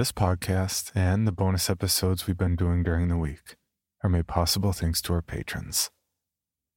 [0.00, 3.56] This podcast and the bonus episodes we've been doing during the week
[4.02, 5.90] are made possible thanks to our patrons.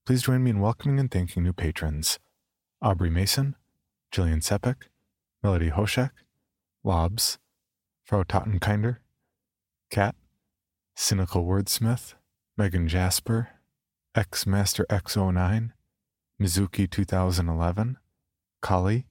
[0.06, 2.20] Please join me in welcoming and thanking new patrons
[2.82, 3.56] Aubrey Mason,
[4.12, 4.90] Jillian Sepik,
[5.42, 6.10] Melody Hoshek,
[6.84, 7.38] Lobs,
[8.04, 8.98] Frau Tottenkinder,
[9.90, 10.16] Kat,
[10.94, 12.16] Cynical Wordsmith,
[12.58, 13.52] Megan Jasper,
[14.14, 15.72] X Master X09,
[16.42, 17.96] Mizuki 2011,
[18.62, 19.06] Kali,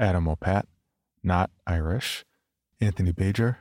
[0.00, 0.64] Adam Opat,
[1.22, 2.24] Not Irish,
[2.80, 3.56] Anthony Bajer,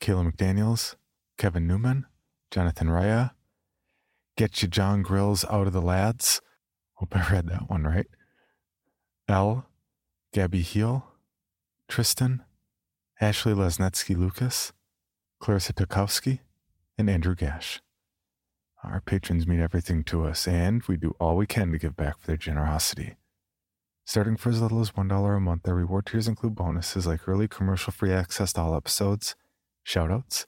[0.00, 0.96] Kayla McDaniels,
[1.36, 2.06] Kevin Newman,
[2.50, 3.30] Jonathan Raya,
[4.36, 6.40] Get You John Grills Out of the Lads.
[6.94, 8.08] Hope I read that one right.
[9.28, 9.66] L,
[10.32, 11.06] Gabby Heel,
[11.88, 12.42] Tristan,
[13.20, 14.72] Ashley Lesnetsky Lucas,
[15.38, 16.40] Clarissa Tukowski,
[16.96, 17.80] and Andrew Gash.
[18.82, 22.18] Our patrons mean everything to us, and we do all we can to give back
[22.18, 23.16] for their generosity.
[24.08, 27.46] Starting for as little as $1 a month, their reward tiers include bonuses like early
[27.46, 29.36] commercial free access to all episodes,
[29.86, 30.46] shoutouts,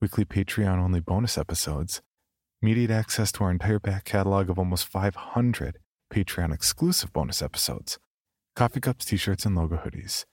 [0.00, 2.00] weekly Patreon only bonus episodes,
[2.62, 5.78] immediate access to our entire back catalog of almost 500
[6.10, 7.98] Patreon exclusive bonus episodes,
[8.56, 10.24] coffee cups, t shirts, and logo hoodies.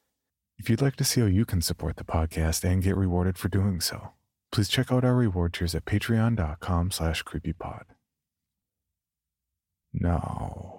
[0.58, 3.50] If you'd like to see how you can support the podcast and get rewarded for
[3.50, 4.12] doing so,
[4.54, 7.84] please check out our reward tiers at patreon.com slash creepypod.
[9.92, 10.79] Now,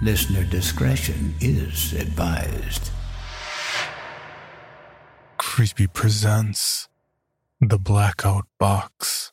[0.00, 2.90] Listener discretion is advised.
[5.38, 6.88] Creepy presents
[7.60, 9.32] The Blackout Box,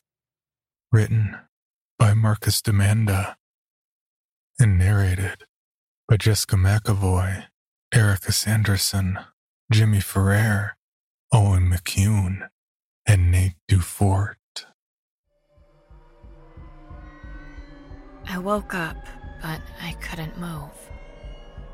[0.92, 1.38] written
[2.00, 3.36] by Marcus Demanda
[4.60, 5.44] and narrated
[6.10, 7.46] by Jessica McEvoy,
[7.94, 9.20] Erika Sanderson,
[9.72, 10.78] Jimmy Ferrer,
[11.32, 12.48] Owen McCuen,
[13.06, 14.36] and Nate Dufort.
[18.28, 18.98] I woke up,
[19.42, 20.72] but I couldn't move.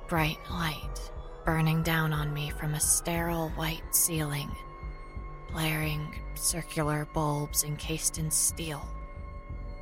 [0.07, 1.11] Bright light
[1.45, 4.49] burning down on me from a sterile white ceiling,
[5.51, 8.85] blaring circular bulbs encased in steel.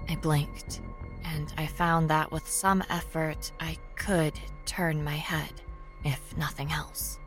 [0.07, 0.81] I blinked,
[1.23, 4.33] and I found that with some effort I could
[4.65, 5.61] turn my head,
[6.03, 7.19] if nothing else.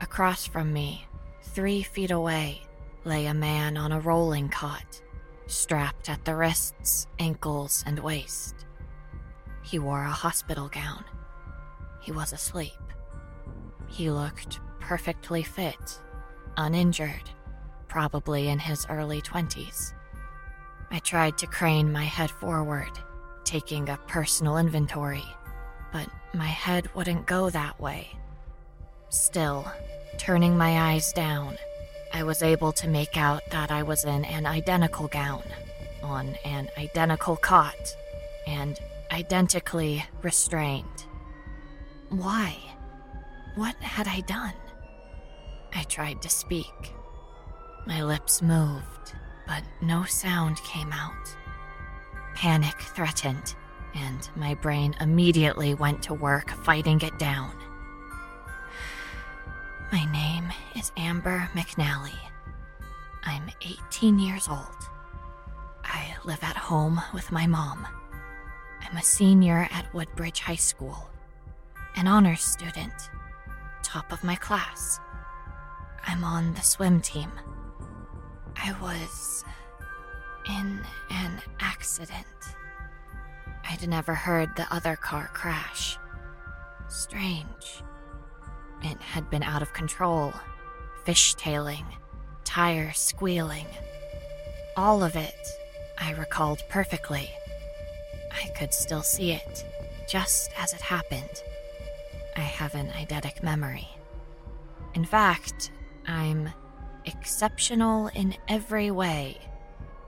[0.00, 1.06] Across from me,
[1.42, 2.62] three feet away,
[3.04, 5.00] lay a man on a rolling cot,
[5.46, 8.66] strapped at the wrists, ankles, and waist.
[9.68, 11.04] He wore a hospital gown.
[12.00, 12.72] He was asleep.
[13.86, 16.00] He looked perfectly fit,
[16.56, 17.30] uninjured,
[17.86, 19.92] probably in his early 20s.
[20.90, 22.92] I tried to crane my head forward,
[23.44, 25.24] taking a personal inventory,
[25.92, 28.08] but my head wouldn't go that way.
[29.10, 29.70] Still,
[30.16, 31.58] turning my eyes down,
[32.14, 35.42] I was able to make out that I was in an identical gown,
[36.02, 37.96] on an identical cot,
[38.46, 41.04] and identically restrained.
[42.10, 42.56] Why?
[43.54, 44.54] What had I done?
[45.74, 46.94] I tried to speak.
[47.86, 49.14] My lips moved,
[49.46, 51.36] but no sound came out.
[52.34, 53.54] Panic threatened,
[53.94, 57.52] and my brain immediately went to work fighting it down.
[59.90, 62.18] My name is Amber McNally.
[63.24, 64.88] I'm 18 years old.
[65.82, 67.86] I live at home with my mom.
[68.90, 71.10] I'm a senior at Woodbridge High School,
[71.96, 72.94] an honors student,
[73.82, 74.98] top of my class.
[76.06, 77.30] I'm on the swim team.
[78.56, 79.44] I was
[80.48, 80.80] in
[81.10, 82.24] an accident.
[83.68, 85.98] I'd never heard the other car crash.
[86.88, 87.82] Strange.
[88.82, 90.32] It had been out of control,
[91.04, 91.84] fishtailing,
[92.44, 93.66] tires squealing.
[94.78, 95.46] All of it
[95.98, 97.28] I recalled perfectly.
[98.32, 99.64] I could still see it,
[100.08, 101.42] just as it happened.
[102.36, 103.88] I have an eidetic memory.
[104.94, 105.70] In fact,
[106.06, 106.50] I'm
[107.04, 109.38] exceptional in every way,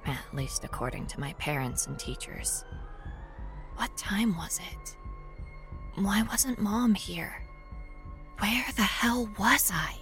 [0.07, 2.65] at least according to my parents and teachers.
[3.77, 4.97] What time was it?
[5.97, 7.43] Why wasn't Mom here?
[8.39, 9.97] Where the hell was I?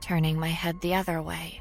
[0.00, 1.60] Turning my head the other way,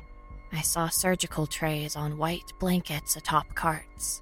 [0.51, 4.21] I saw surgical trays on white blankets atop carts.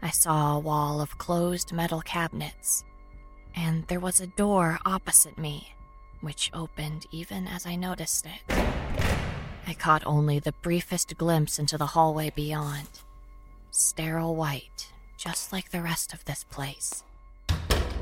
[0.00, 2.84] I saw a wall of closed metal cabinets,
[3.54, 5.74] and there was a door opposite me,
[6.20, 8.54] which opened even as I noticed it.
[9.66, 12.88] I caught only the briefest glimpse into the hallway beyond.
[13.70, 17.02] Sterile white, just like the rest of this place.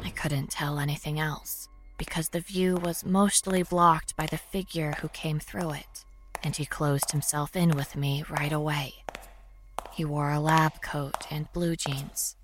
[0.05, 5.09] I couldn't tell anything else because the view was mostly blocked by the figure who
[5.09, 6.05] came through it,
[6.43, 8.97] and he closed himself in with me right away.
[9.93, 12.37] He wore a lab coat and blue jeans.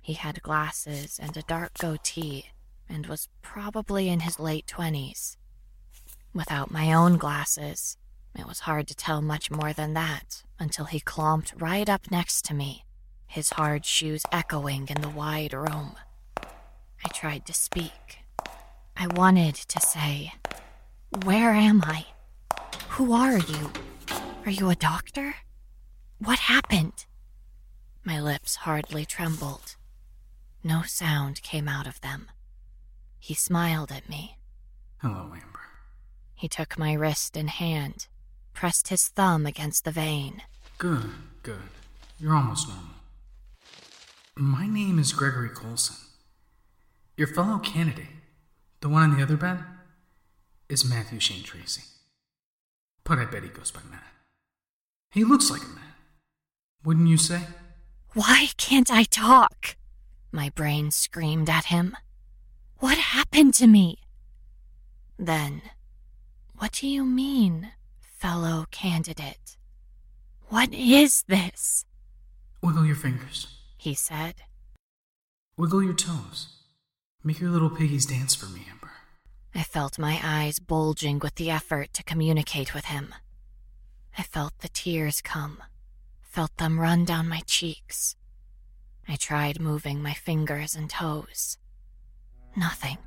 [0.00, 2.50] He had glasses and a dark goatee,
[2.88, 5.36] and was probably in his late twenties.
[6.32, 7.96] Without my own glasses,
[8.38, 12.44] it was hard to tell much more than that until he clomped right up next
[12.44, 12.84] to me,
[13.26, 15.96] his hard shoes echoing in the wide room.
[17.04, 18.18] I tried to speak,
[18.96, 20.32] I wanted to say,
[21.24, 22.06] Where am I?
[22.90, 23.72] Who are you?
[24.44, 25.34] Are you a doctor?
[26.18, 27.04] What happened?
[28.04, 29.76] My lips hardly trembled.
[30.64, 32.28] No sound came out of them.
[33.18, 34.38] He smiled at me.
[34.98, 35.60] Hello, Amber.
[36.34, 38.06] He took my wrist in hand,
[38.54, 40.42] pressed his thumb against the vein.
[40.78, 41.10] Good,
[41.42, 41.68] good.
[42.18, 42.84] You're almost normal.
[44.36, 45.96] My name is Gregory Colson.
[47.16, 48.06] Your fellow candidate.
[48.80, 49.64] The one on the other bed
[50.68, 51.82] is Matthew Shane Tracy.
[53.04, 54.02] But I bet he goes by Matt.
[55.10, 55.85] He looks like a man.
[56.86, 57.40] Wouldn't you say?
[58.14, 59.76] Why can't I talk?
[60.30, 61.96] My brain screamed at him.
[62.78, 63.98] What happened to me?
[65.18, 65.62] Then,
[66.58, 69.56] what do you mean, fellow candidate?
[70.48, 71.84] What is this?
[72.62, 74.34] Wiggle your fingers, he said.
[75.58, 76.50] Wiggle your toes.
[77.24, 78.92] Make your little piggies dance for me, Amber.
[79.56, 83.12] I felt my eyes bulging with the effort to communicate with him.
[84.16, 85.64] I felt the tears come,
[86.36, 88.14] felt them run down my cheeks.
[89.08, 91.56] I tried moving my fingers and toes.
[92.54, 92.98] Nothing.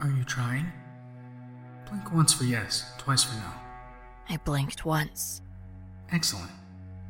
[0.00, 0.72] Are you trying?
[1.86, 3.50] Blink once for yes, twice for no.
[4.30, 5.42] I blinked once.
[6.10, 6.50] Excellent,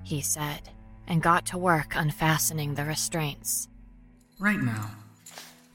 [0.02, 0.70] he said,
[1.06, 3.68] and got to work unfastening the restraints.
[4.40, 4.90] Right now,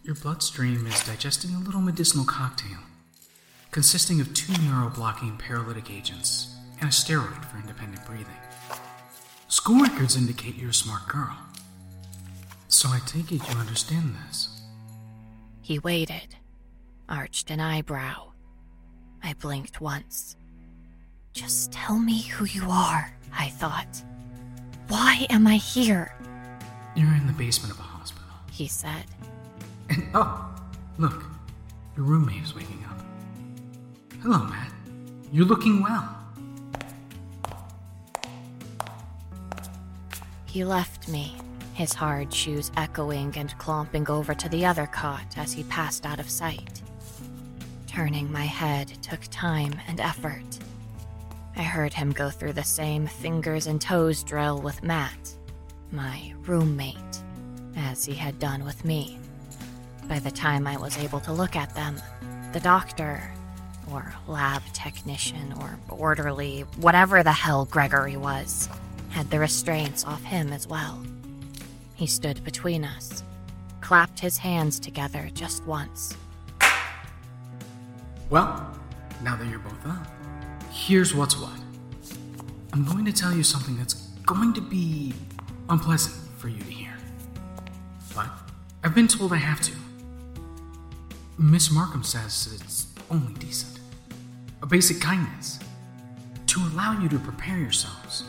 [0.03, 2.79] your bloodstream is digesting a little medicinal cocktail
[3.71, 8.27] consisting of two neuroblocking paralytic agents and a steroid for independent breathing.
[9.49, 11.37] School records indicate you're a smart girl.
[12.67, 14.61] So I take it you understand this.
[15.61, 16.35] He waited,
[17.07, 18.33] arched an eyebrow.
[19.23, 20.35] I blinked once.
[21.33, 24.03] Just tell me who you are, I thought.
[24.89, 26.13] Why am I here?
[26.95, 29.05] You're in the basement of a hospital, he said.
[29.89, 30.53] And oh,
[30.97, 31.23] look,
[31.95, 32.99] your roommate is waking up.
[34.21, 34.71] Hello, Matt.
[35.31, 36.16] You're looking well.
[40.57, 41.35] He left me,
[41.75, 46.19] his hard shoes echoing and clomping over to the other cot as he passed out
[46.19, 46.81] of sight.
[47.85, 50.57] Turning my head took time and effort.
[51.55, 55.35] I heard him go through the same fingers and toes drill with Matt,
[55.91, 57.21] my roommate,
[57.75, 59.19] as he had done with me.
[60.07, 62.01] By the time I was able to look at them,
[62.51, 63.31] the doctor,
[63.91, 68.69] or lab technician, or orderly, whatever the hell Gregory was,
[69.17, 71.01] had the restraints off him as well.
[71.95, 73.23] He stood between us,
[73.81, 76.15] clapped his hands together just once.
[78.29, 78.79] Well,
[79.23, 80.05] now that you're both up,
[80.71, 81.59] here's what's what.
[82.73, 85.15] I'm going to tell you something that's going to be
[85.67, 86.93] unpleasant for you to hear.
[88.13, 88.29] But
[88.83, 89.71] I've been told I have to.
[91.39, 93.79] Miss Markham says it's only decent.
[94.61, 95.57] A basic kindness.
[96.45, 98.23] To allow you to prepare yourselves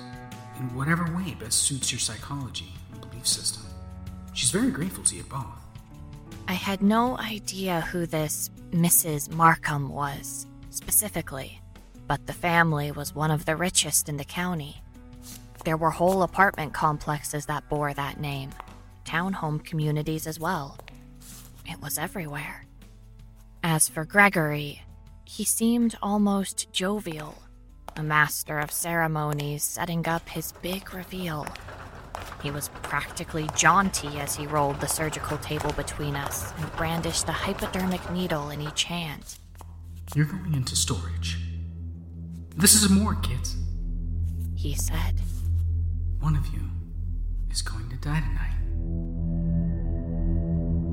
[0.58, 3.62] in whatever way best suits your psychology and belief system.
[4.32, 5.46] She's very grateful to you both.
[6.46, 9.30] I had no idea who this Mrs.
[9.30, 11.60] Markham was, specifically,
[12.06, 14.82] but the family was one of the richest in the county.
[15.64, 18.50] There were whole apartment complexes that bore that name,
[19.04, 20.78] townhome communities as well.
[21.66, 22.64] It was everywhere.
[23.62, 24.82] As for Gregory,
[25.24, 27.34] he seemed almost jovial,
[27.98, 31.44] a master of ceremonies setting up his big reveal.
[32.40, 37.32] He was practically jaunty as he rolled the surgical table between us and brandished a
[37.32, 39.34] hypodermic needle in each hand.
[40.14, 41.38] You're going into storage.
[42.56, 43.56] This is a morgue, kids.
[44.54, 45.20] He said,
[46.20, 46.60] One of you
[47.50, 48.54] is going to die tonight.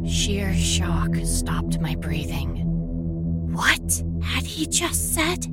[0.09, 2.63] Sheer shock stopped my breathing.
[3.53, 5.45] What had he just said?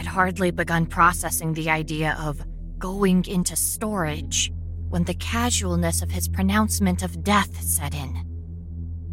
[0.00, 2.42] I'd hardly begun processing the idea of
[2.78, 4.50] going into storage
[4.88, 8.24] when the casualness of his pronouncement of death set in.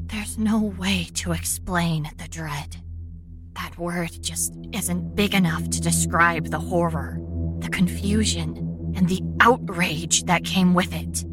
[0.06, 2.78] There's no way to explain the dread.
[3.56, 7.20] That word just isn't big enough to describe the horror,
[7.60, 11.26] the confusion, and the outrage that came with it.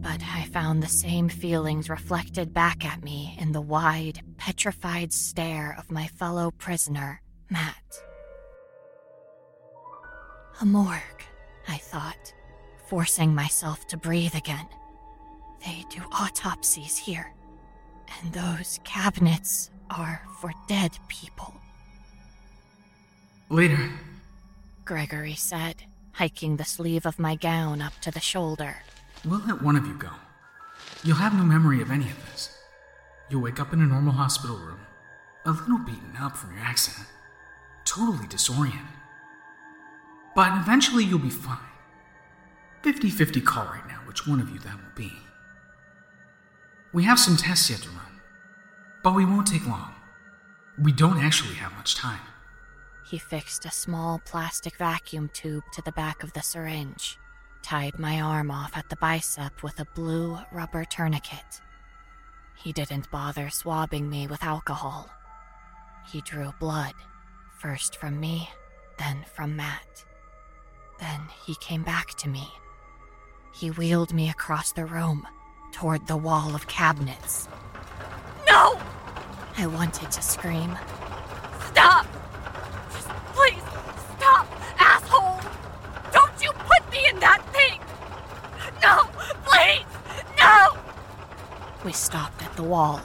[0.00, 5.74] But I found the same feelings reflected back at me in the wide, petrified stare
[5.76, 8.04] of my fellow prisoner, Matt.
[10.60, 11.24] A morgue,
[11.68, 12.34] I thought,
[12.86, 14.66] forcing myself to breathe again.
[15.64, 17.32] They do autopsies here,
[18.20, 21.54] and those cabinets are for dead people,
[23.48, 23.90] Later.
[24.84, 28.76] Gregory said, hiking the sleeve of my gown up to the shoulder.
[29.24, 30.10] We'll let one of you go.
[31.02, 32.56] You'll have no memory of any of this.
[33.28, 34.80] You'll wake up in a normal hospital room,
[35.44, 37.08] a little beaten up from your accident,
[37.84, 38.99] totally disoriented.
[40.40, 41.58] But eventually you'll be fine.
[42.80, 45.12] 50 50 call right now which one of you that will be.
[46.94, 48.22] We have some tests yet to run,
[49.04, 49.92] but we won't take long.
[50.78, 52.22] We don't actually have much time.
[53.06, 57.18] He fixed a small plastic vacuum tube to the back of the syringe,
[57.60, 61.60] tied my arm off at the bicep with a blue rubber tourniquet.
[62.56, 65.10] He didn't bother swabbing me with alcohol.
[66.10, 66.94] He drew blood,
[67.58, 68.48] first from me,
[68.98, 70.06] then from Matt.
[71.00, 72.48] Then he came back to me.
[73.52, 75.26] He wheeled me across the room,
[75.72, 77.48] toward the wall of cabinets.
[78.46, 78.78] No!
[79.56, 80.76] I wanted to scream.
[81.68, 82.06] Stop!
[82.92, 83.62] Just please
[84.16, 84.46] stop,
[84.78, 85.40] asshole!
[86.12, 87.80] Don't you put me in that thing!
[88.82, 89.04] No!
[89.44, 89.86] Please!
[90.38, 90.76] No!
[91.84, 93.00] We stopped at the wall.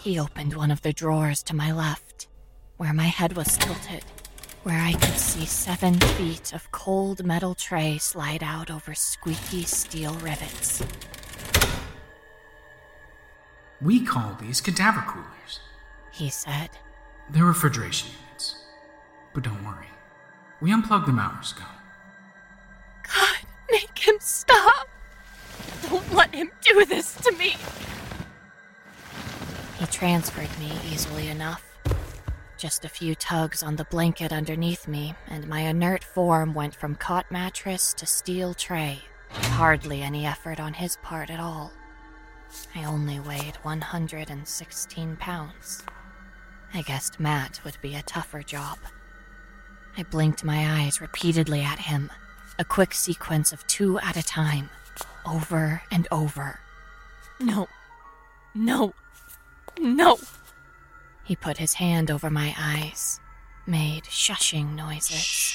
[0.00, 2.28] He opened one of the drawers to my left,
[2.76, 4.04] where my head was tilted,
[4.66, 10.14] where I could see seven feet of cold metal tray slide out over squeaky steel
[10.14, 10.82] rivets.
[13.80, 15.60] We call these cadaver coolers.
[16.10, 16.70] He said,
[17.30, 18.56] They're refrigeration units.
[19.34, 19.86] But don't worry,
[20.60, 21.62] we unplugged them hours ago.
[23.04, 24.88] God, make him stop!
[25.88, 27.54] Don't let him do this to me!
[29.78, 31.75] He transferred me easily enough.
[32.56, 36.94] Just a few tugs on the blanket underneath me, and my inert form went from
[36.94, 39.00] cot mattress to steel tray.
[39.30, 41.72] Hardly any effort on his part at all.
[42.74, 45.82] I only weighed 116 pounds.
[46.72, 48.78] I guessed Matt would be a tougher job.
[49.98, 52.10] I blinked my eyes repeatedly at him,
[52.58, 54.70] a quick sequence of two at a time,
[55.26, 56.60] over and over.
[57.38, 57.68] No,
[58.54, 58.94] no,
[59.78, 60.18] no.
[61.26, 63.18] He put his hand over my eyes,
[63.66, 65.52] made shushing noises.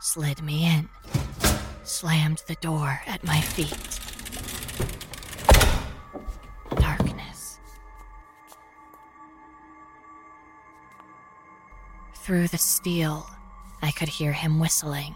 [0.00, 0.88] Slid me in,
[1.84, 4.00] slammed the door at my feet.
[6.80, 7.60] Darkness.
[12.24, 13.28] Through the steel,
[13.82, 15.14] I could hear him whistling,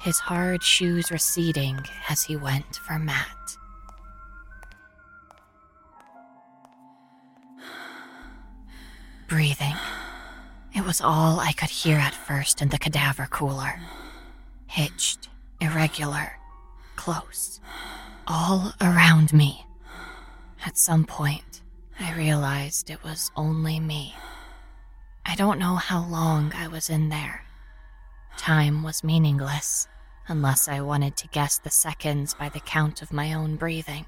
[0.00, 1.78] his hard shoes receding
[2.08, 3.56] as he went for Matt.
[9.34, 9.74] Breathing.
[10.76, 13.80] It was all I could hear at first in the cadaver cooler.
[14.68, 15.28] Hitched,
[15.60, 16.38] irregular,
[16.94, 17.58] close,
[18.28, 19.66] all around me.
[20.64, 21.62] At some point,
[21.98, 24.14] I realized it was only me.
[25.26, 27.42] I don't know how long I was in there.
[28.36, 29.88] Time was meaningless,
[30.28, 34.06] unless I wanted to guess the seconds by the count of my own breathing.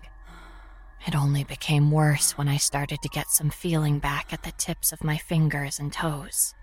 [1.07, 4.93] It only became worse when I started to get some feeling back at the tips
[4.93, 6.55] of my fingers and toes.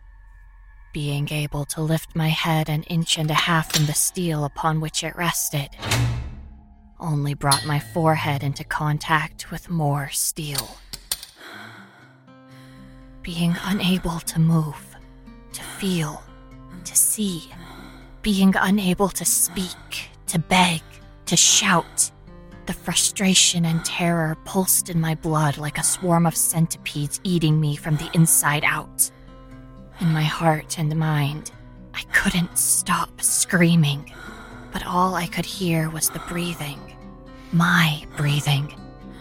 [0.93, 4.81] Being able to lift my head an inch and a half from the steel upon
[4.81, 5.69] which it rested
[7.03, 10.77] only brought my forehead into contact with more steel.
[13.21, 14.95] Being unable to move,
[15.51, 16.23] to feel,
[16.85, 17.51] to see,
[18.21, 20.81] being unable to speak, to beg,
[21.25, 22.09] to shout.
[22.65, 27.75] The frustration and terror pulsed in my blood like a swarm of centipedes eating me
[27.75, 29.11] from the inside out.
[29.99, 31.51] In my heart and mind,
[31.93, 34.13] I couldn't stop screaming,
[34.71, 36.79] but all I could hear was the breathing.
[37.51, 38.73] My breathing,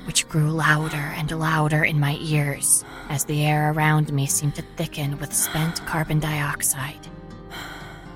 [0.07, 4.63] which grew louder and louder in my ears as the air around me seemed to
[4.77, 7.09] thicken with spent carbon dioxide.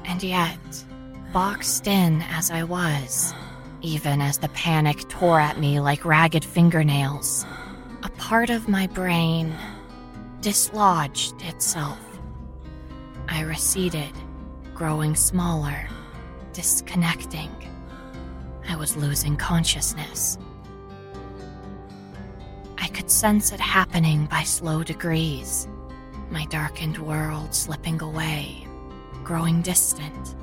[0.04, 0.84] And yet,
[1.32, 3.34] boxed in as I was,
[3.82, 7.44] even as the panic tore at me like ragged fingernails,
[8.02, 9.54] a part of my brain
[10.40, 12.00] dislodged itself.
[13.28, 14.12] I receded,
[14.74, 15.88] growing smaller,
[16.52, 17.50] disconnecting.
[18.68, 20.38] I was losing consciousness.
[22.78, 25.68] I could sense it happening by slow degrees,
[26.30, 28.66] my darkened world slipping away,
[29.24, 30.36] growing distant.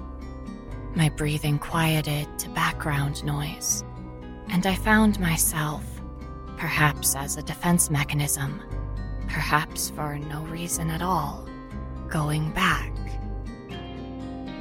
[0.96, 3.84] My breathing quieted to background noise,
[4.50, 5.84] and I found myself,
[6.56, 8.62] perhaps as a defense mechanism,
[9.28, 11.50] perhaps for no reason at all,
[12.10, 12.94] going back.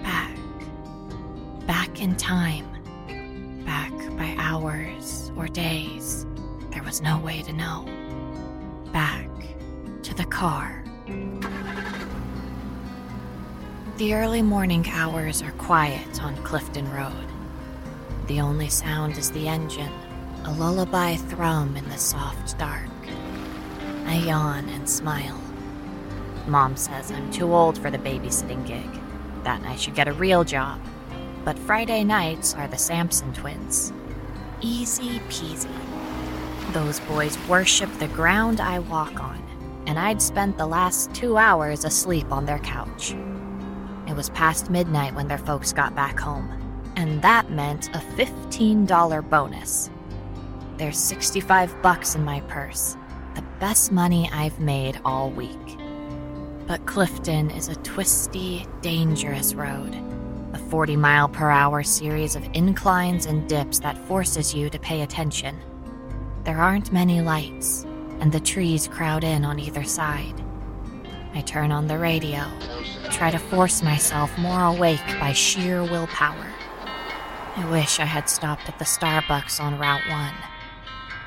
[0.02, 0.34] Back.
[1.66, 2.66] Back in time.
[3.66, 6.26] Back by hours or days.
[6.70, 7.84] There was no way to know.
[8.90, 9.28] Back
[10.02, 10.82] to the car.
[14.02, 17.28] The early morning hours are quiet on Clifton Road.
[18.26, 19.93] The only sound is the engine,
[20.43, 22.91] a lullaby thrum in the soft dark.
[24.06, 25.41] I yawn and smile.
[26.49, 28.91] Mom says I'm too old for the babysitting gig,
[29.45, 30.80] that I should get a real job.
[31.45, 33.93] But Friday nights are the Sampson twins.
[34.60, 35.71] Easy peasy.
[36.73, 39.41] Those boys worship the ground I walk on,
[39.86, 43.15] and I'd spent the last two hours asleep on their couch.
[44.12, 46.46] It was past midnight when their folks got back home,
[46.96, 49.88] and that meant a $15 bonus.
[50.76, 52.98] There's 65 bucks in my purse,
[53.34, 55.78] the best money I've made all week.
[56.66, 59.96] But Clifton is a twisty, dangerous road.
[60.52, 65.00] A 40 mile per hour series of inclines and dips that forces you to pay
[65.00, 65.58] attention.
[66.44, 67.84] There aren't many lights,
[68.20, 70.44] and the trees crowd in on either side.
[71.34, 72.45] I turn on the radio,
[73.10, 76.52] try to force myself more awake by sheer willpower.
[77.56, 80.34] I wish I had stopped at the Starbucks on Route 1.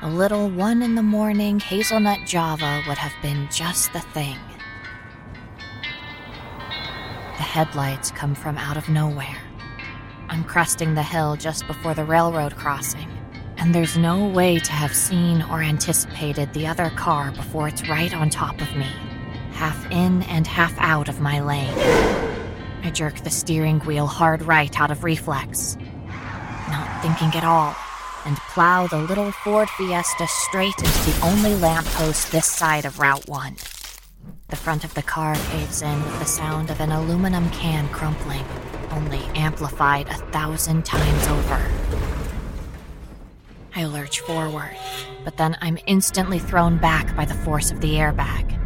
[0.02, 4.38] A little one in the morning hazelnut java would have been just the thing.
[7.36, 9.38] The headlights come from out of nowhere.
[10.28, 13.08] I'm cresting the hill just before the railroad crossing,
[13.56, 18.14] and there's no way to have seen or anticipated the other car before it's right
[18.14, 18.86] on top of me,
[19.56, 21.72] half in and half out of my lane.
[22.84, 25.76] I jerk the steering wheel hard right out of reflex,
[26.68, 27.74] not thinking at all,
[28.26, 33.26] and plow the little Ford Fiesta straight into the only lamppost this side of Route
[33.28, 33.56] 1.
[34.48, 38.44] The front of the car caves in with the sound of an aluminum can crumpling,
[38.92, 41.60] only amplified a thousand times over.
[43.74, 44.76] I lurch forward,
[45.24, 48.65] but then I'm instantly thrown back by the force of the airbag,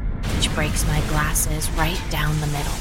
[0.54, 2.78] breaks my glasses right down the middle.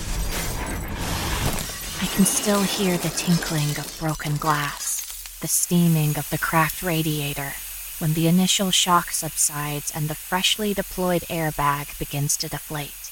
[2.01, 7.53] I can still hear the tinkling of broken glass, the steaming of the cracked radiator,
[7.99, 13.11] when the initial shock subsides and the freshly deployed airbag begins to deflate.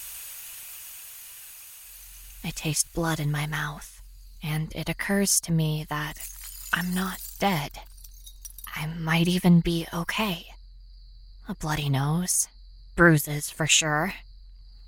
[2.43, 4.01] I taste blood in my mouth,
[4.41, 6.17] and it occurs to me that
[6.73, 7.79] I'm not dead.
[8.75, 10.47] I might even be okay.
[11.49, 12.47] A bloody nose,
[12.95, 14.13] bruises for sure,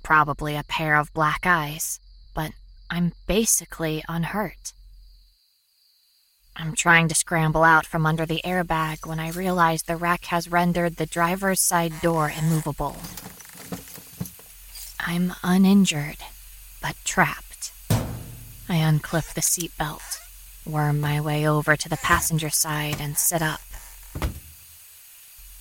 [0.02, 2.00] probably a pair of black eyes,
[2.34, 2.52] but
[2.90, 4.72] I'm basically unhurt.
[6.56, 10.50] I'm trying to scramble out from under the airbag when I realize the wreck has
[10.50, 12.96] rendered the driver's side door immovable.
[14.98, 16.18] I'm uninjured,
[16.82, 17.72] but trapped.
[18.68, 20.18] I unclip the seatbelt,
[20.66, 23.60] worm my way over to the passenger side, and sit up.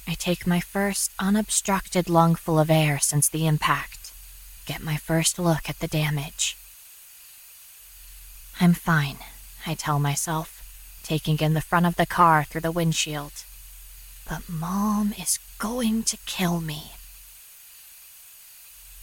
[0.07, 3.98] I take my first unobstructed lungful of air since the impact,
[4.69, 6.55] get my first look at the damage.
[8.61, 9.17] I'm fine,
[9.65, 10.61] I tell myself,
[11.01, 13.31] taking in the front of the car through the windshield.
[14.29, 16.91] But Mom is going to kill me.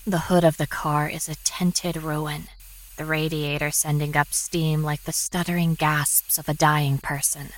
[0.06, 2.46] The hood of the car is a tinted ruin,
[2.96, 7.48] the radiator sending up steam like the stuttering gasps of a dying person.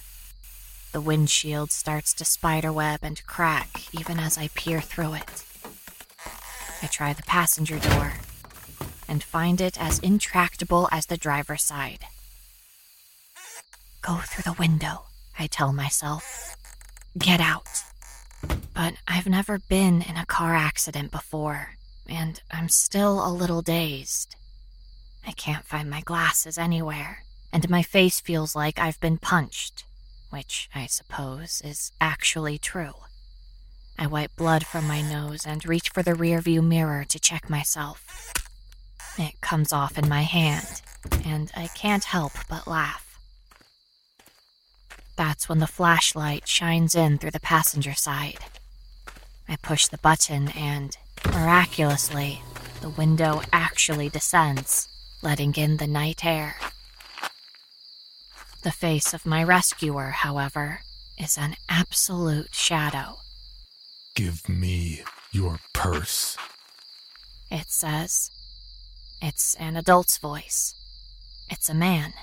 [0.92, 5.44] The windshield starts to spiderweb and crack even as I peer through it.
[6.82, 8.14] I try the passenger door
[9.08, 12.04] and find it as intractable as the driver's side.
[14.02, 15.04] Go through the window,
[15.38, 16.56] I tell myself.
[17.16, 17.82] Get out.
[18.74, 21.70] But I've never been in a car accident before,
[22.08, 24.36] and I'm still a little dazed.
[25.26, 29.84] I can't find my glasses anywhere, and my face feels like I've been punched,
[30.30, 32.94] which I suppose is actually true.
[33.98, 38.32] I wipe blood from my nose and reach for the rearview mirror to check myself.
[39.18, 40.82] It comes off in my hand,
[41.24, 43.18] and I can't help but laugh.
[45.16, 48.38] That's when the flashlight shines in through the passenger side.
[49.48, 52.40] I push the button, and miraculously,
[52.80, 54.88] the window actually descends,
[55.22, 56.54] letting in the night air.
[58.62, 60.82] The face of my rescuer, however,
[61.18, 63.16] is an absolute shadow.
[64.18, 66.36] Give me your purse.
[67.52, 68.32] It says.
[69.22, 70.74] It's an adult's voice.
[71.48, 72.14] It's a man.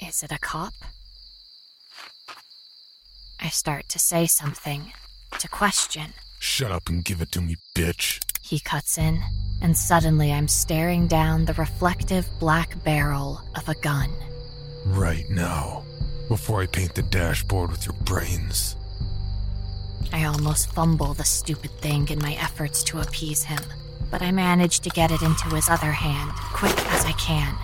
[0.00, 0.74] Is it a cop?
[3.40, 4.92] I start to say something,
[5.40, 6.12] to question.
[6.38, 8.20] Shut up and give it to me, bitch.
[8.40, 9.20] He cuts in,
[9.60, 14.10] and suddenly I'm staring down the reflective black barrel of a gun.
[14.86, 15.82] Right now,
[16.28, 18.76] before I paint the dashboard with your brains.
[20.12, 23.62] I almost fumble the stupid thing in my efforts to appease him,
[24.10, 27.54] but I manage to get it into his other hand, quick as I can.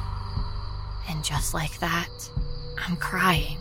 [1.10, 2.08] And just like that,
[2.78, 3.58] I'm crying.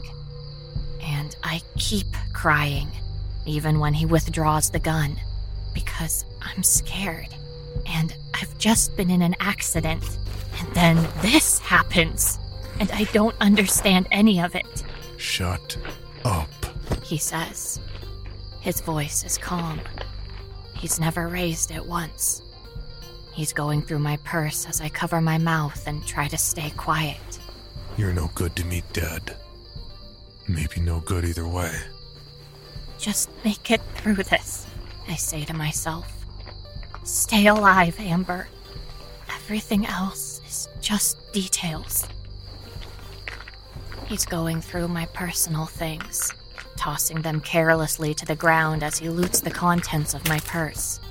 [1.01, 2.89] And I keep crying,
[3.45, 5.17] even when he withdraws the gun,
[5.73, 7.29] because I'm scared.
[7.87, 10.03] And I've just been in an accident,
[10.59, 12.39] and then this happens,
[12.79, 14.83] and I don't understand any of it,
[15.17, 15.77] Shut
[16.23, 16.49] up.
[17.03, 17.79] he says.
[18.67, 19.79] His voice is calm.
[20.75, 22.41] He's never raised it once.
[23.33, 27.39] He's going through my purse as I cover my mouth and try to stay quiet.
[27.95, 29.37] You're no good to me, Dad.
[30.49, 31.71] Maybe no good either way.
[32.99, 34.67] Just make it through this,
[35.07, 36.11] I say to myself.
[37.05, 38.49] Stay alive, Amber.
[39.33, 42.05] Everything else is just details.
[44.07, 46.33] He's going through my personal things,
[46.87, 51.01] tossing them carelessly to the ground as he loots the contents of my purse.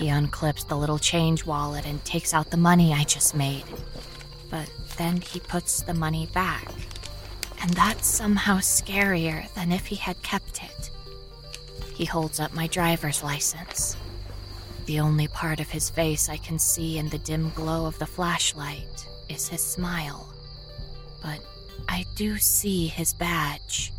[0.00, 3.62] He unclips the little change wallet and takes out the money I just made.
[4.50, 6.66] But then he puts the money back.
[7.62, 10.90] And that's somehow scarier than if he had kept it.
[11.94, 13.96] He holds up my driver's license.
[14.86, 18.06] The only part of his face I can see in the dim glow of the
[18.06, 20.34] flashlight is his smile.
[21.22, 21.38] But
[21.88, 23.92] I do see his badge.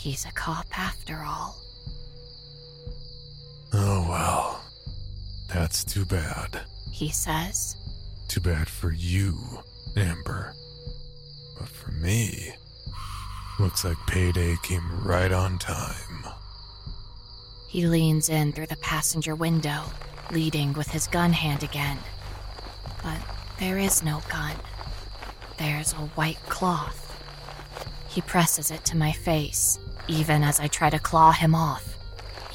[0.00, 1.56] He's a cop after all.
[3.72, 4.62] Oh well.
[5.52, 6.60] That's too bad.
[6.92, 7.74] He says.
[8.28, 9.36] Too bad for you,
[9.96, 10.54] Amber.
[11.58, 12.52] But for me,
[13.58, 16.24] looks like payday came right on time.
[17.68, 19.82] He leans in through the passenger window,
[20.30, 21.98] leading with his gun hand again.
[23.02, 23.18] But
[23.58, 24.54] there is no gun.
[25.58, 27.04] There's a white cloth.
[28.08, 31.96] He presses it to my face, even as I try to claw him off,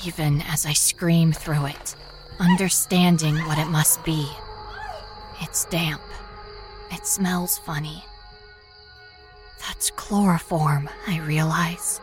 [0.05, 1.95] even as I scream through it,
[2.39, 4.27] understanding what it must be.
[5.41, 6.01] It's damp.
[6.91, 8.03] It smells funny.
[9.59, 12.01] That's chloroform, I realize.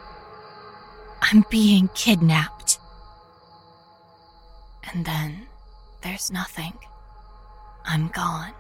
[1.21, 2.79] I'm being kidnapped.
[4.93, 5.47] And then
[6.03, 6.73] there's nothing.
[7.85, 8.53] I'm gone.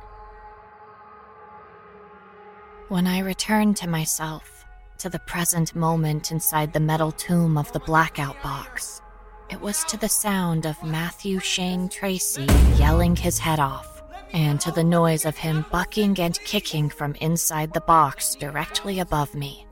[2.88, 4.59] When I return to myself,
[5.00, 9.00] to the present moment inside the metal tomb of the blackout box,
[9.48, 14.02] it was to the sound of Matthew Shane Tracy yelling his head off,
[14.34, 19.34] and to the noise of him bucking and kicking from inside the box directly above
[19.34, 19.66] me.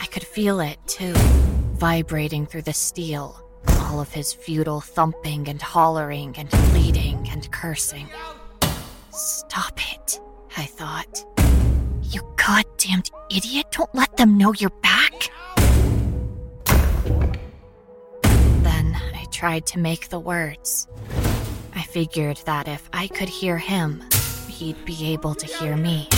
[0.00, 1.12] I could feel it, too,
[1.74, 3.40] vibrating through the steel,
[3.82, 8.08] all of his futile thumping and hollering and pleading and cursing.
[9.10, 10.20] Stop it,
[10.56, 11.31] I thought.
[12.44, 15.30] Goddamned idiot, don't let them know you're back.
[18.24, 20.88] Then I tried to make the words.
[21.76, 24.02] I figured that if I could hear him,
[24.48, 26.08] he'd be able to hear me.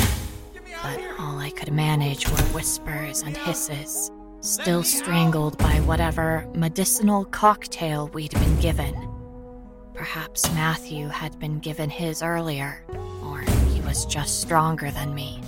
[0.82, 4.10] But all I could manage were whispers and hisses,
[4.40, 8.94] still strangled by whatever medicinal cocktail we'd been given.
[9.92, 12.82] Perhaps Matthew had been given his earlier,
[13.22, 15.42] or he was just stronger than me.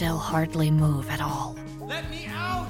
[0.00, 1.54] Still hardly move at all.
[1.78, 2.66] Let me out!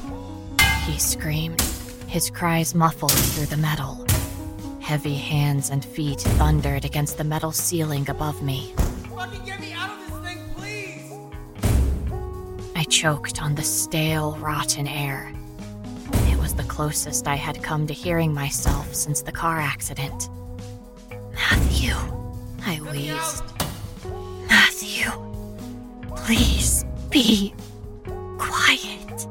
[0.85, 1.61] He screamed,
[2.09, 4.05] his cries muffled through the metal.
[4.81, 8.75] Heavy hands and feet thundered against the metal ceiling above me.
[9.15, 11.13] Fucking get me out of this thing, please!
[12.75, 15.33] I choked on the stale, rotten air.
[16.33, 20.29] It was the closest I had come to hearing myself since the car accident.
[21.33, 21.95] Matthew,
[22.67, 23.45] I wheezed.
[24.49, 25.13] Matthew,
[26.17, 27.53] please be
[28.39, 29.27] quiet.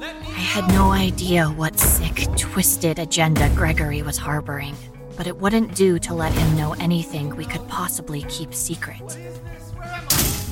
[0.00, 4.76] I had no idea what sick, twisted agenda Gregory was harboring,
[5.16, 9.00] but it wouldn't do to let him know anything we could possibly keep secret.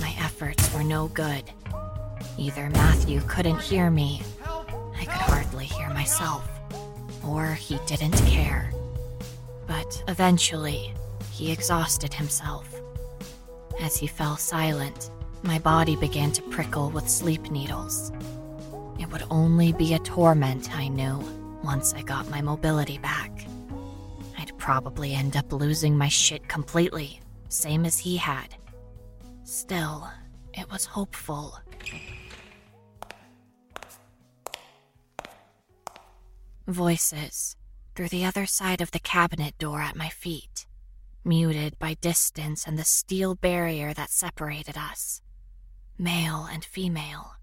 [0.01, 1.45] My efforts were no good.
[2.39, 6.49] Either Matthew couldn't hear me, I could hardly hear myself,
[7.27, 8.73] or he didn't care.
[9.67, 10.95] But eventually,
[11.31, 12.75] he exhausted himself.
[13.81, 15.11] As he fell silent,
[15.43, 18.13] my body began to prickle with sleep needles.
[18.99, 21.19] It would only be a torment, I knew,
[21.65, 23.47] once I got my mobility back.
[24.39, 28.55] I'd probably end up losing my shit completely, same as he had.
[29.45, 30.09] Still,
[30.55, 31.59] it was hopeful.
[36.69, 37.57] Voices
[37.95, 40.67] through the other side of the cabinet door at my feet,
[41.25, 45.21] muted by distance and the steel barrier that separated us.
[45.99, 47.37] Male and female.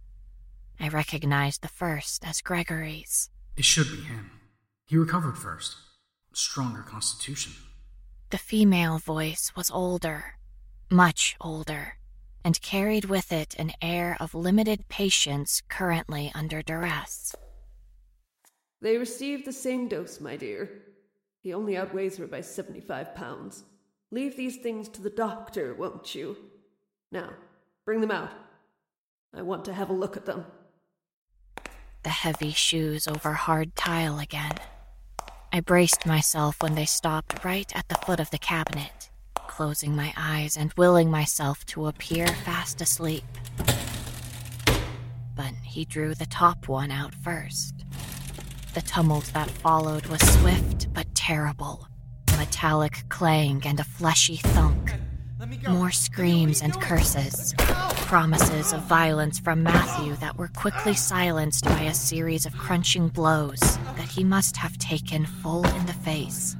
[0.79, 3.29] I recognized the first as Gregory's.
[3.57, 4.31] It should be him.
[4.87, 5.75] He recovered first.
[6.33, 7.53] Stronger constitution.
[8.31, 10.37] The female voice was older,
[10.89, 11.97] much older,
[12.43, 17.35] and carried with it an air of limited patience currently under duress.
[18.81, 20.69] They received the same dose, my dear.
[21.41, 23.63] He only outweighs her by 75 pounds.
[24.11, 26.37] Leave these things to the doctor, won't you?
[27.11, 27.31] Now,
[27.89, 28.29] bring them out.
[29.33, 30.45] I want to have a look at them.
[32.03, 34.53] the heavy shoes over hard tile again.
[35.51, 40.13] I braced myself when they stopped right at the foot of the cabinet, closing my
[40.15, 43.25] eyes and willing myself to appear fast asleep.
[45.35, 47.73] But he drew the top one out first.
[48.75, 51.87] The tumult that followed was swift but terrible.
[52.37, 54.98] Metallic clang and a fleshy thunk.
[55.69, 57.53] More screams and curses.
[57.57, 63.59] Promises of violence from Matthew that were quickly silenced by a series of crunching blows
[63.95, 66.57] that he must have taken full in the face.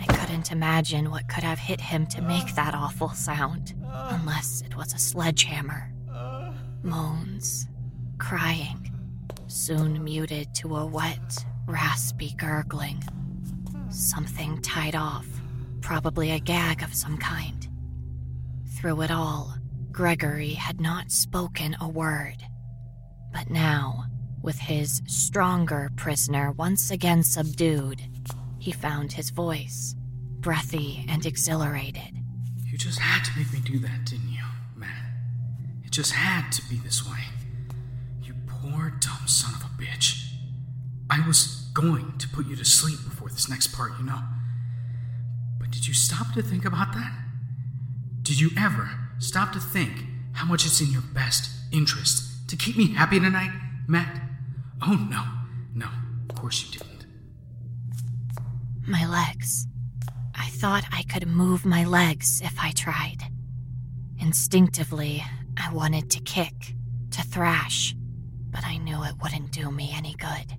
[0.00, 4.76] I couldn't imagine what could have hit him to make that awful sound, unless it
[4.76, 5.92] was a sledgehammer.
[6.82, 7.68] Moans,
[8.18, 8.90] crying,
[9.46, 13.00] soon muted to a wet, raspy gurgling.
[13.90, 15.26] Something tied off,
[15.82, 17.68] probably a gag of some kind.
[18.86, 19.52] Through it all,
[19.90, 22.36] Gregory had not spoken a word.
[23.32, 24.04] But now,
[24.42, 28.00] with his stronger prisoner once again subdued,
[28.60, 29.96] he found his voice,
[30.38, 32.12] breathy and exhilarated.
[32.64, 34.44] You just had to make me do that, didn't you,
[34.76, 35.02] Matt?
[35.84, 37.24] It just had to be this way.
[38.22, 40.28] You poor dumb son of a bitch.
[41.10, 44.20] I was going to put you to sleep before this next part, you know.
[45.58, 47.25] But did you stop to think about that?
[48.26, 52.76] Did you ever stop to think how much it's in your best interest to keep
[52.76, 53.52] me happy tonight,
[53.86, 54.20] Matt?
[54.82, 55.22] Oh, no,
[55.76, 55.86] no,
[56.28, 57.06] of course you didn't.
[58.84, 59.68] My legs.
[60.34, 63.18] I thought I could move my legs if I tried.
[64.18, 65.22] Instinctively,
[65.56, 66.74] I wanted to kick,
[67.12, 67.94] to thrash,
[68.50, 70.58] but I knew it wouldn't do me any good.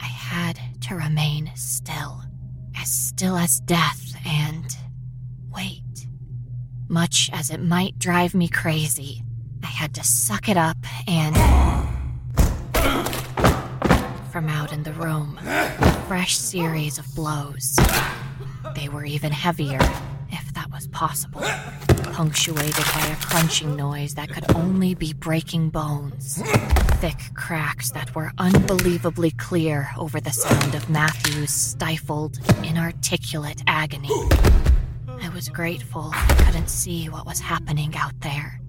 [0.00, 2.24] I had to remain still,
[2.76, 4.66] as still as death, and
[5.54, 6.08] wait.
[6.92, 9.22] Much as it might drive me crazy,
[9.62, 10.76] I had to suck it up
[11.08, 11.34] and.
[14.30, 17.78] From out in the room, a fresh series of blows.
[18.74, 19.78] They were even heavier,
[20.28, 21.40] if that was possible,
[22.12, 26.42] punctuated by a crunching noise that could only be breaking bones.
[27.00, 34.10] Thick cracks that were unbelievably clear over the sound of Matthew's stifled, inarticulate agony.
[35.42, 38.60] Was grateful I couldn't see what was happening out there.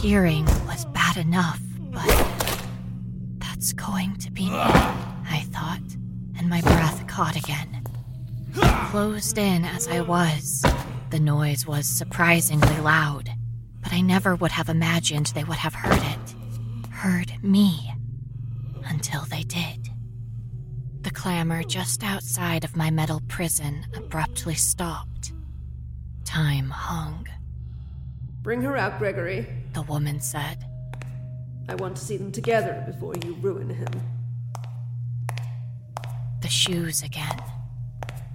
[0.00, 2.06] Hearing was bad enough, but
[3.38, 5.82] that's going to be me, I thought,
[6.38, 7.84] and my breath caught again.
[8.88, 10.64] Closed in as I was,
[11.10, 13.28] the noise was surprisingly loud,
[13.82, 16.90] but I never would have imagined they would have heard it.
[16.90, 17.92] Heard me.
[18.86, 19.90] Until they did.
[21.02, 25.34] The clamor just outside of my metal prison abruptly stopped.
[26.30, 27.26] Time hung,
[28.40, 29.48] Bring her out, Gregory.
[29.72, 30.64] the woman said.
[31.68, 33.88] I want to see them together before you ruin him.
[36.40, 37.42] The shoes again.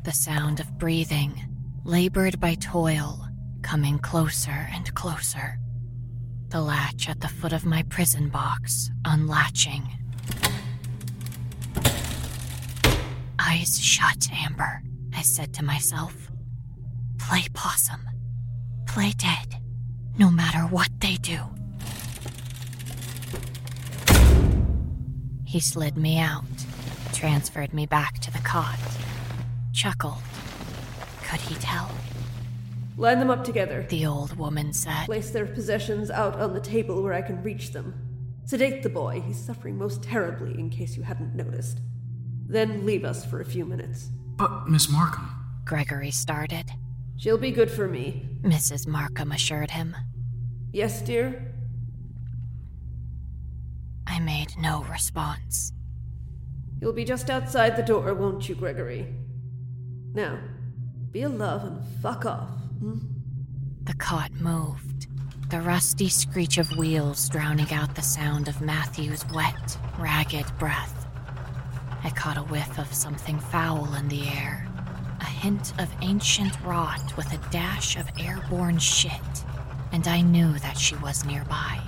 [0.04, 1.42] The sound of breathing,
[1.86, 3.30] labored by toil,
[3.62, 5.58] coming closer and closer.
[6.50, 9.88] The latch at the foot of my prison box unlatching.
[13.40, 14.82] Eyes shut, Amber,
[15.16, 16.30] I said to myself.
[17.28, 18.08] Play possum.
[18.86, 19.58] Play dead,
[20.20, 21.40] no matter what they do.
[25.44, 26.44] He slid me out,
[27.14, 28.78] transferred me back to the cot,
[29.74, 30.22] chuckled.
[31.24, 31.90] Could he tell?
[32.96, 33.88] Line them up together.
[33.90, 35.06] The old woman said.
[35.06, 37.96] Place their possessions out on the table where I can reach them.
[38.46, 39.24] Sedate the boy.
[39.26, 41.80] He's suffering most terribly, in case you hadn't noticed.
[42.48, 44.12] Then leave us for a few minutes.
[44.36, 45.28] But, Miss Markham,
[45.66, 46.72] Gregory started.
[47.18, 48.30] She'll be good for me.
[48.42, 48.88] Mrs.
[48.88, 49.96] Markham assured him.
[50.72, 51.54] Yes, dear?
[54.08, 55.72] I made no response.
[56.82, 59.14] You'll be just outside the door, won't you, Gregory?
[60.14, 60.40] Now,
[61.12, 62.50] be a love and fuck off.
[62.80, 63.00] Hmm?
[63.84, 65.08] The cot moved,
[65.50, 71.08] the rusty screech of wheels drowning out the sound of Matthew's wet, ragged breath.
[72.04, 74.65] I caught a whiff of something foul in the air,
[75.22, 79.12] a hint of ancient rot with a dash of airborne shit,
[79.92, 81.80] and I knew that she was nearby.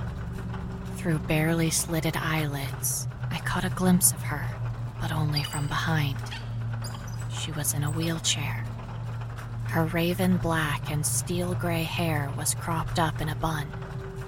[0.95, 4.47] Through barely slitted eyelids, I caught a glimpse of her,
[5.01, 6.17] but only from behind.
[7.31, 8.65] She was in a wheelchair.
[9.69, 13.67] Her raven black and steel gray hair was cropped up in a bun,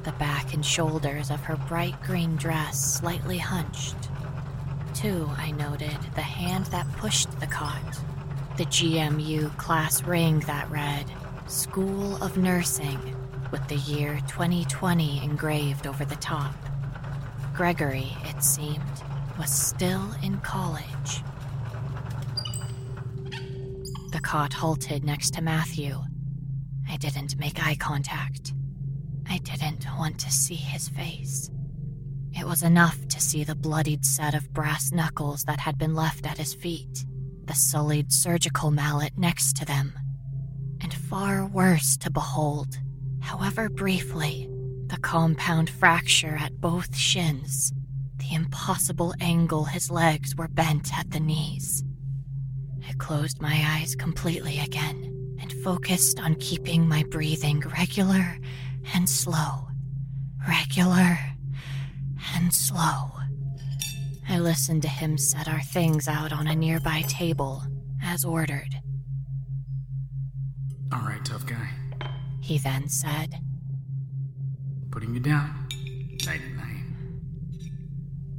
[0.03, 3.95] the back and shoulders of her bright green dress slightly hunched.
[4.93, 7.99] Too, I noted the hand that pushed the cot,
[8.59, 11.05] the GMU class ring that read
[11.47, 12.99] School of Nursing
[13.53, 16.53] with the year 2020 engraved over the top.
[17.55, 18.81] Gregory, it seemed,
[19.39, 21.23] was still in college.
[24.11, 25.97] The cot halted next to Matthew.
[26.89, 28.51] I didn't make eye contact.
[29.29, 31.49] I didn't want to see his face.
[32.37, 36.25] It was enough to see the bloodied set of brass knuckles that had been left
[36.25, 37.05] at his feet,
[37.49, 39.91] the sullied surgical mallet next to them,
[40.81, 42.77] and far worse to behold,
[43.21, 44.47] however briefly,
[44.85, 47.73] the compound fracture at both shins,
[48.17, 51.83] the impossible angle his legs were bent at the knees.
[52.87, 58.37] I closed my eyes completely again and focused on keeping my breathing regular
[58.93, 59.69] and slow.
[60.47, 61.17] Regular
[62.35, 63.18] and slow.
[64.29, 67.63] I listened to him set our things out on a nearby table,
[68.03, 68.75] as ordered.
[70.93, 71.69] all right, tough guy.
[72.39, 73.41] He then said,
[74.91, 75.67] Putting you down.
[76.25, 76.83] Night night.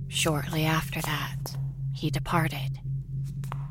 [0.09, 1.57] Shortly after that,
[1.93, 2.79] he departed.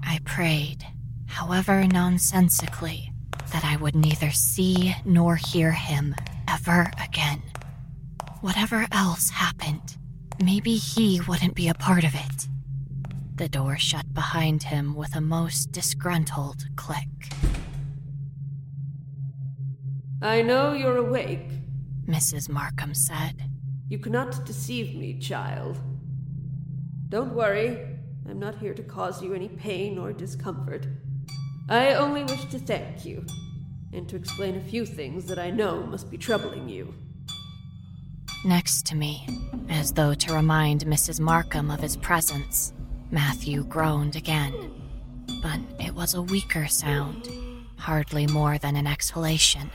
[0.03, 0.86] I prayed,
[1.27, 3.12] however nonsensically,
[3.51, 6.15] that I would neither see nor hear him
[6.47, 7.41] ever again.
[8.41, 9.97] Whatever else happened,
[10.41, 12.47] maybe he wouldn't be a part of it.
[13.36, 17.08] The door shut behind him with a most disgruntled click.
[20.21, 21.49] I know you're awake.
[22.06, 22.49] Mrs.
[22.49, 23.49] Markham said.
[23.88, 25.80] You cannot deceive me, child.
[27.08, 27.97] Don't worry,
[28.30, 30.86] I'm not here to cause you any pain or discomfort.
[31.69, 33.25] I only wish to thank you,
[33.93, 36.93] and to explain a few things that I know must be troubling you.
[38.45, 39.27] Next to me,
[39.69, 41.19] as though to remind Mrs.
[41.19, 42.73] Markham of his presence,
[43.11, 44.71] Matthew groaned again.
[45.41, 47.29] But it was a weaker sound,
[47.75, 49.69] hardly more than an exhalation.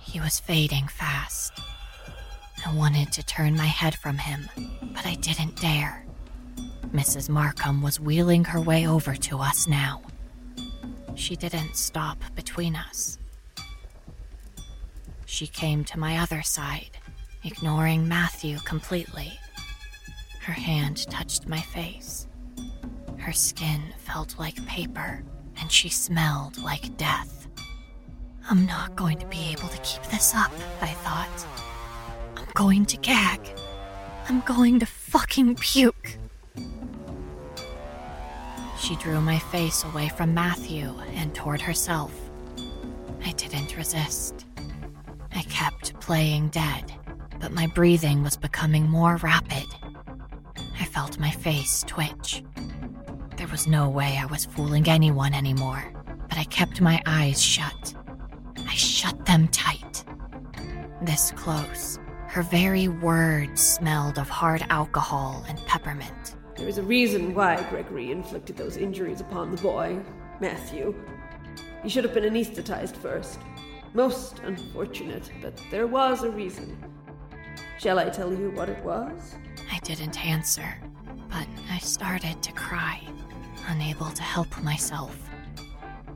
[0.00, 1.52] He was fading fast.
[2.66, 4.48] I wanted to turn my head from him,
[4.94, 6.04] but I didn't dare.
[6.92, 7.28] Mrs.
[7.28, 10.02] Markham was wheeling her way over to us now.
[11.14, 13.18] She didn't stop between us.
[15.26, 16.97] She came to my other side,
[17.44, 19.38] ignoring Matthew completely.
[20.42, 22.26] Her hand touched my face.
[23.18, 25.22] Her skin felt like paper,
[25.60, 27.48] and she smelled like death.
[28.50, 31.46] I'm not going to be able to keep this up, I thought.
[32.36, 33.40] I'm going to gag.
[34.28, 36.18] I'm going to fucking puke.
[38.78, 42.12] She drew my face away from Matthew and toward herself.
[43.24, 44.46] I didn't resist.
[45.34, 46.94] I kept playing dead,
[47.40, 49.66] but my breathing was becoming more rapid.
[50.80, 52.42] I felt my face twitch.
[53.36, 55.92] There was no way I was fooling anyone anymore,
[56.28, 57.94] but I kept my eyes shut.
[58.66, 60.04] I shut them tight.
[61.02, 66.36] This close, her very words smelled of hard alcohol and peppermint.
[66.56, 70.00] There is a reason why Gregory inflicted those injuries upon the boy,
[70.40, 70.94] Matthew.
[71.82, 73.38] He should have been anesthetized first.
[73.94, 76.76] Most unfortunate, but there was a reason.
[77.78, 79.36] Shall I tell you what it was?
[79.70, 80.80] I didn't answer,
[81.28, 83.00] but I started to cry,
[83.68, 85.16] unable to help myself.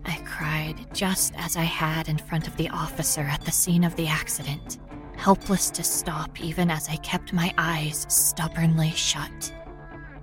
[0.04, 3.94] I cried just as I had in front of the officer at the scene of
[3.94, 4.78] the accident,
[5.16, 9.54] helpless to stop even as I kept my eyes stubbornly shut.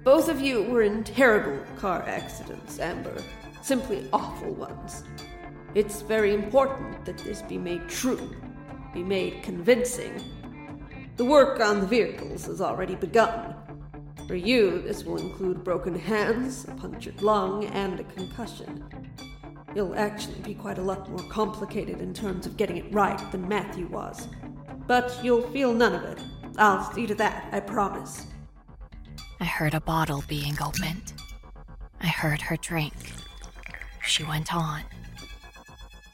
[0.04, 3.24] Both of you were in terrible car accidents, Amber.
[3.62, 5.06] Simply awful ones.
[5.74, 8.36] It's very important that this be made true,
[8.94, 10.22] be made convincing.
[11.20, 13.54] The work on the vehicles has already begun.
[14.26, 18.86] For you, this will include broken hands, a punctured lung, and a concussion.
[19.76, 23.50] It'll actually be quite a lot more complicated in terms of getting it right than
[23.50, 24.30] Matthew was.
[24.88, 26.20] But you'll feel none of it.
[26.58, 28.26] I'll see to that, I promise.
[29.42, 31.12] I heard a bottle being opened.
[32.00, 32.94] I heard her drink.
[34.06, 34.84] She went on.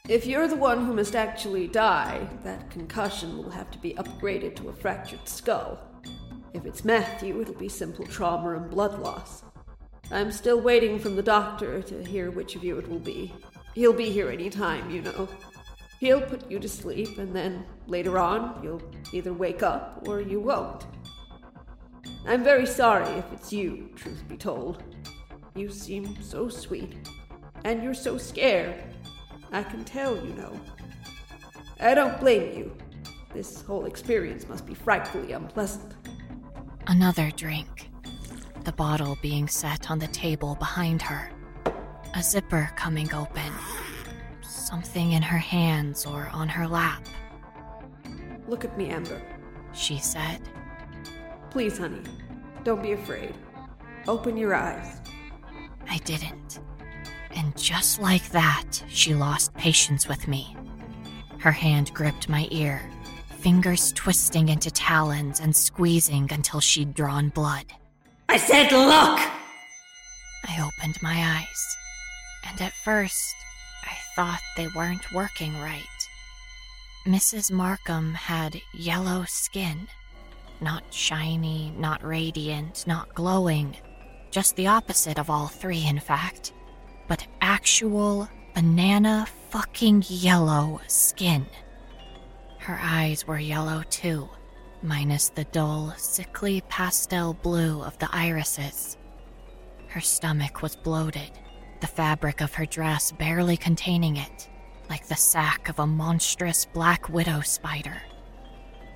[0.08, 4.54] If you're the one who must actually die, that concussion will have to be upgraded
[4.56, 5.80] to a fractured skull.
[6.54, 9.42] If it's Matthew, it'll be simple trauma and blood loss.
[10.12, 13.34] I'm still waiting from the doctor to hear which of you it will be.
[13.74, 15.28] He'll be here any time, you know.
[15.98, 18.82] He'll put you to sleep, and then later on, you'll
[19.12, 20.86] either wake up or you won't.
[22.28, 24.84] I'm very sorry if it's you, truth be told.
[25.56, 26.94] You seem so sweet,
[27.64, 28.84] and you're so scared.
[29.52, 30.60] I can tell, you know.
[31.80, 32.76] I don't blame you.
[33.32, 35.94] This whole experience must be frightfully unpleasant.
[36.86, 37.90] Another drink.
[38.64, 41.30] The bottle being set on the table behind her.
[42.14, 43.52] A zipper coming open.
[44.42, 47.06] Something in her hands or on her lap.
[48.48, 49.20] Look at me, Amber.
[49.72, 50.40] She said.
[51.50, 52.02] Please, honey,
[52.64, 53.34] don't be afraid.
[54.08, 55.00] Open your eyes.
[55.88, 56.60] I didn't.
[57.36, 60.56] And just like that, she lost patience with me.
[61.38, 62.90] Her hand gripped my ear,
[63.28, 67.66] fingers twisting into talons and squeezing until she'd drawn blood.
[68.28, 69.20] I said, look!
[70.48, 71.76] I opened my eyes,
[72.48, 73.34] and at first,
[73.84, 75.82] I thought they weren't working right.
[77.06, 77.52] Mrs.
[77.52, 79.86] Markham had yellow skin.
[80.60, 83.76] Not shiny, not radiant, not glowing.
[84.30, 86.52] Just the opposite of all three, in fact.
[87.08, 91.46] But actual banana fucking yellow skin.
[92.58, 94.28] Her eyes were yellow too,
[94.82, 98.96] minus the dull, sickly pastel blue of the irises.
[99.88, 101.30] Her stomach was bloated,
[101.80, 104.48] the fabric of her dress barely containing it,
[104.90, 108.02] like the sack of a monstrous black widow spider.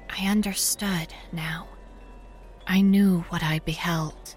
[0.09, 1.69] I understood now.
[2.67, 4.37] I knew what I beheld.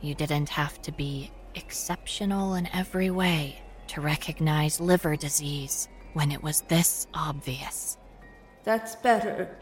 [0.00, 6.42] You didn't have to be exceptional in every way to recognize liver disease when it
[6.42, 7.98] was this obvious,
[8.64, 9.56] That's better.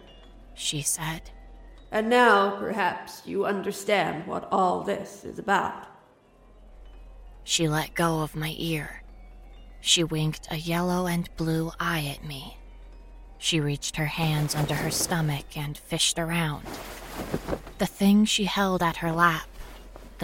[0.55, 1.31] she said.
[1.91, 5.87] And now, perhaps, you understand what all this is about.
[7.45, 9.03] She let go of my ear.
[9.81, 12.57] She winked a yellow and blue eye at me.
[13.39, 16.65] She reached her hands under her stomach and fished around.
[17.79, 19.47] The thing she held at her lap,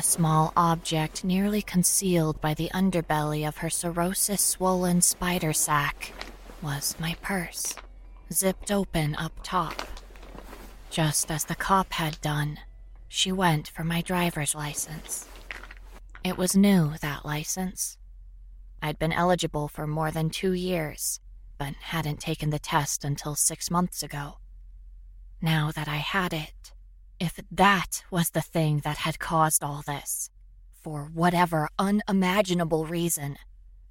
[0.00, 6.14] the small object nearly concealed by the underbelly of her cirrhosis swollen spider sack,
[6.62, 7.76] was my purse,
[8.32, 9.82] zipped open up top.
[10.88, 12.60] Just as the cop had done,
[13.08, 15.28] she went for my driver's license.
[16.24, 17.98] It was new, that license.
[18.80, 21.20] I'd been eligible for more than two years,
[21.58, 24.38] but hadn't taken the test until six months ago.
[25.42, 26.72] Now that I had it,
[27.20, 30.30] if that was the thing that had caused all this,
[30.82, 33.36] for whatever unimaginable reason,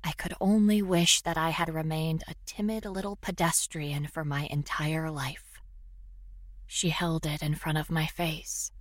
[0.04, 5.12] I could only wish that I had remained a timid little pedestrian for my entire
[5.12, 5.62] life.
[6.66, 8.72] She held it in front of my face.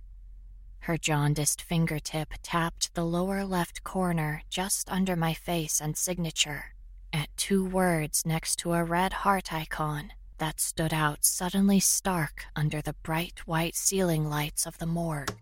[0.79, 6.73] Her jaundiced fingertip tapped the lower left corner just under my face and signature,
[7.13, 12.81] at two words next to a red heart icon that stood out suddenly stark under
[12.81, 15.35] the bright white ceiling lights of the morgue.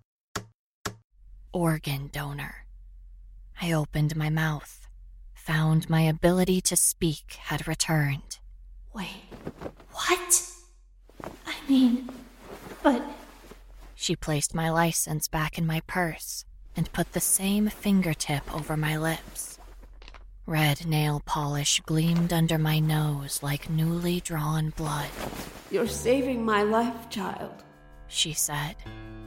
[1.53, 2.65] Organ donor.
[3.61, 4.87] I opened my mouth,
[5.33, 8.39] found my ability to speak had returned.
[8.93, 9.23] Wait,
[9.91, 10.43] what?
[11.45, 12.09] I mean,
[12.83, 13.01] but.
[13.95, 16.45] She placed my license back in my purse
[16.75, 19.56] and put the same fingertip over my lips.
[20.47, 25.09] Red nail polish gleamed under my nose like newly drawn blood.
[25.69, 27.65] You're saving my life, child.
[28.07, 28.77] She said,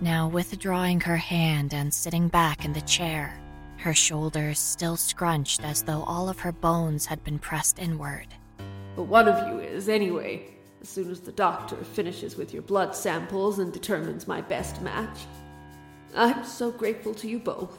[0.00, 3.38] now withdrawing her hand and sitting back in the chair,
[3.76, 8.28] her shoulders still scrunched as though all of her bones had been pressed inward.
[8.96, 12.94] But one of you is, anyway, as soon as the doctor finishes with your blood
[12.96, 15.18] samples and determines my best match.
[16.16, 17.78] I'm so grateful to you both,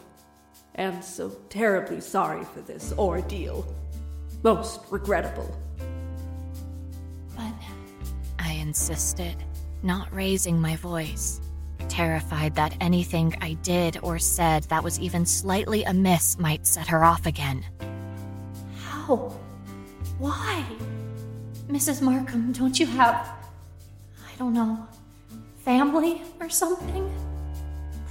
[0.76, 3.65] and so terribly sorry for this ordeal.
[4.43, 5.55] Most regrettable.
[7.36, 7.53] But.
[8.39, 9.36] I insisted,
[9.84, 11.39] not raising my voice,
[11.89, 17.03] terrified that anything I did or said that was even slightly amiss might set her
[17.03, 17.63] off again.
[18.84, 19.38] How?
[20.17, 20.65] Why?
[21.69, 22.01] Mrs.
[22.01, 23.15] Markham, don't you have.
[24.26, 24.88] I don't know.
[25.63, 27.09] family or something?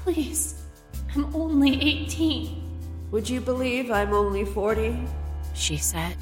[0.04, 0.59] Please.
[1.14, 2.62] I'm only 18.
[3.10, 4.96] Would you believe I'm only 40?
[5.54, 6.16] She said.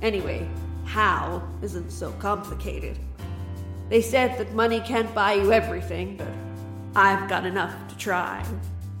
[0.00, 0.48] Anyway,
[0.84, 2.98] how isn't so complicated.
[3.90, 6.28] They said that money can't buy you everything, but
[6.94, 8.44] I've got enough to try.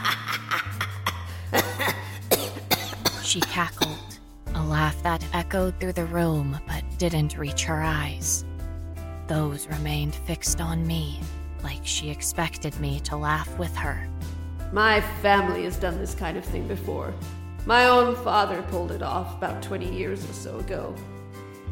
[3.29, 4.19] She cackled,
[4.55, 8.47] a laugh that echoed through the room but didn't reach her eyes.
[9.27, 11.21] Those remained fixed on me,
[11.69, 14.09] like she expected me to laugh with her.
[14.73, 17.13] My family has done this kind of thing before.
[17.67, 20.95] My own father pulled it off about 20 years or so ago.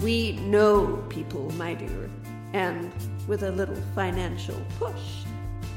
[0.03, 2.11] We know people, my dear,
[2.53, 2.93] and
[3.27, 5.25] with a little financial push,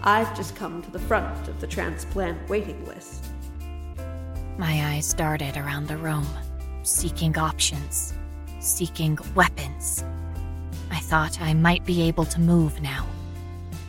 [0.04, 3.24] I've just come to the front of the transplant waiting list.
[4.58, 6.28] My eyes darted around the room,
[6.84, 8.14] seeking options,
[8.60, 10.04] seeking weapons.
[10.92, 13.08] I thought I might be able to move now.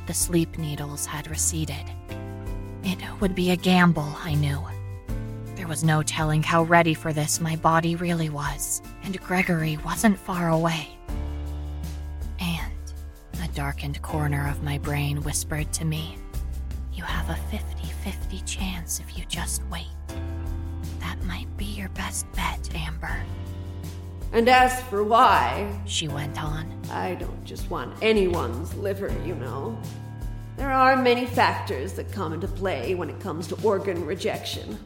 [0.07, 1.85] The sleep needles had receded.
[2.83, 4.61] It would be a gamble, I knew.
[5.55, 10.19] There was no telling how ready for this my body really was, and Gregory wasn't
[10.19, 10.89] far away.
[12.41, 12.73] And
[13.43, 16.17] a darkened corner of my brain whispered to me,
[16.93, 19.87] You have a 50 50 chance if you just wait.
[21.01, 23.23] That might be your best bet, Amber.
[24.33, 26.67] And as for why, She went on.
[26.91, 29.79] I don't just want anyone's liver, you know.
[30.57, 34.79] There are many factors that come into play when it comes to organ rejection.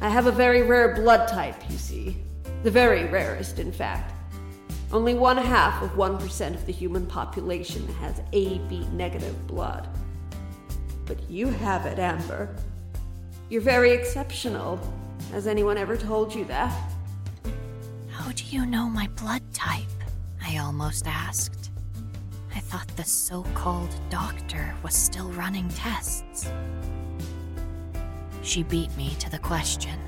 [0.00, 2.16] I have a very rare blood type, you see.
[2.64, 4.12] The very rarest, in fact.
[4.92, 9.88] Only one half of 1% of the human population has AB negative blood.
[11.04, 12.54] But you have it, Amber.
[13.48, 14.80] You're very exceptional.
[15.30, 16.74] Has anyone ever told you that?
[18.16, 19.84] How do you know my blood type?
[20.42, 21.70] I almost asked.
[22.54, 26.50] I thought the so called doctor was still running tests.
[28.42, 30.00] She beat me to the question.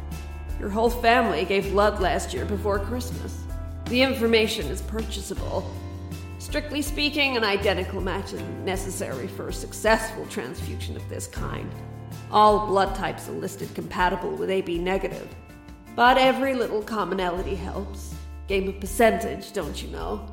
[0.58, 3.42] Your whole family gave blood last year before Christmas.
[3.90, 5.70] The information is purchasable.
[6.38, 11.70] Strictly speaking, an identical match is necessary for a successful transfusion of this kind.
[12.30, 15.28] All blood types are listed compatible with AB negative.
[15.98, 18.14] But every little commonality helps.
[18.46, 20.32] Game of percentage, don't you know?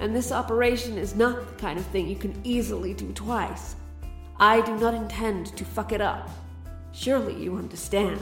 [0.00, 3.76] And this operation is not the kind of thing you can easily do twice.
[4.40, 6.28] I do not intend to fuck it up.
[6.90, 8.20] Surely you understand.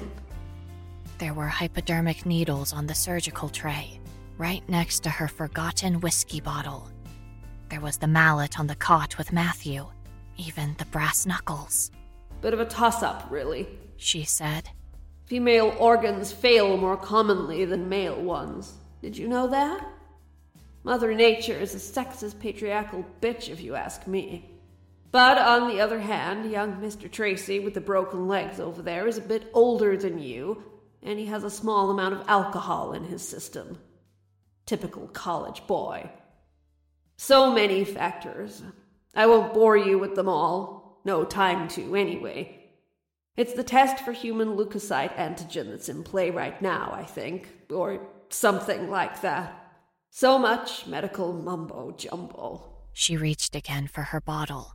[1.17, 3.99] There were hypodermic needles on the surgical tray,
[4.37, 6.91] right next to her forgotten whiskey bottle.
[7.71, 9.87] There was the mallet on the cot with Matthew,
[10.37, 11.91] even the brass knuckles.
[12.43, 13.67] Bit of a toss up, really.
[13.97, 14.69] She said.
[15.33, 18.75] Female organs fail more commonly than male ones.
[19.01, 19.83] Did you know that?
[20.85, 24.51] Mother Nature is a sexist patriarchal bitch, if you ask me.
[25.11, 27.11] But on the other hand, young Mr.
[27.11, 30.63] Tracy with the broken legs over there is a bit older than you,
[31.03, 33.79] and he has a small amount of alcohol in his system.
[34.67, 36.11] Typical college boy.
[37.17, 38.63] So many factors.
[39.15, 41.01] I won't bore you with them all.
[41.07, 42.62] No time to, anyway.
[43.35, 48.01] It's the test for human leukocyte antigen that's in play right now, I think, or
[48.29, 49.59] something like that.
[50.11, 52.63] So much medical mumbo jumbo.
[52.93, 54.75] She reached again for her bottle,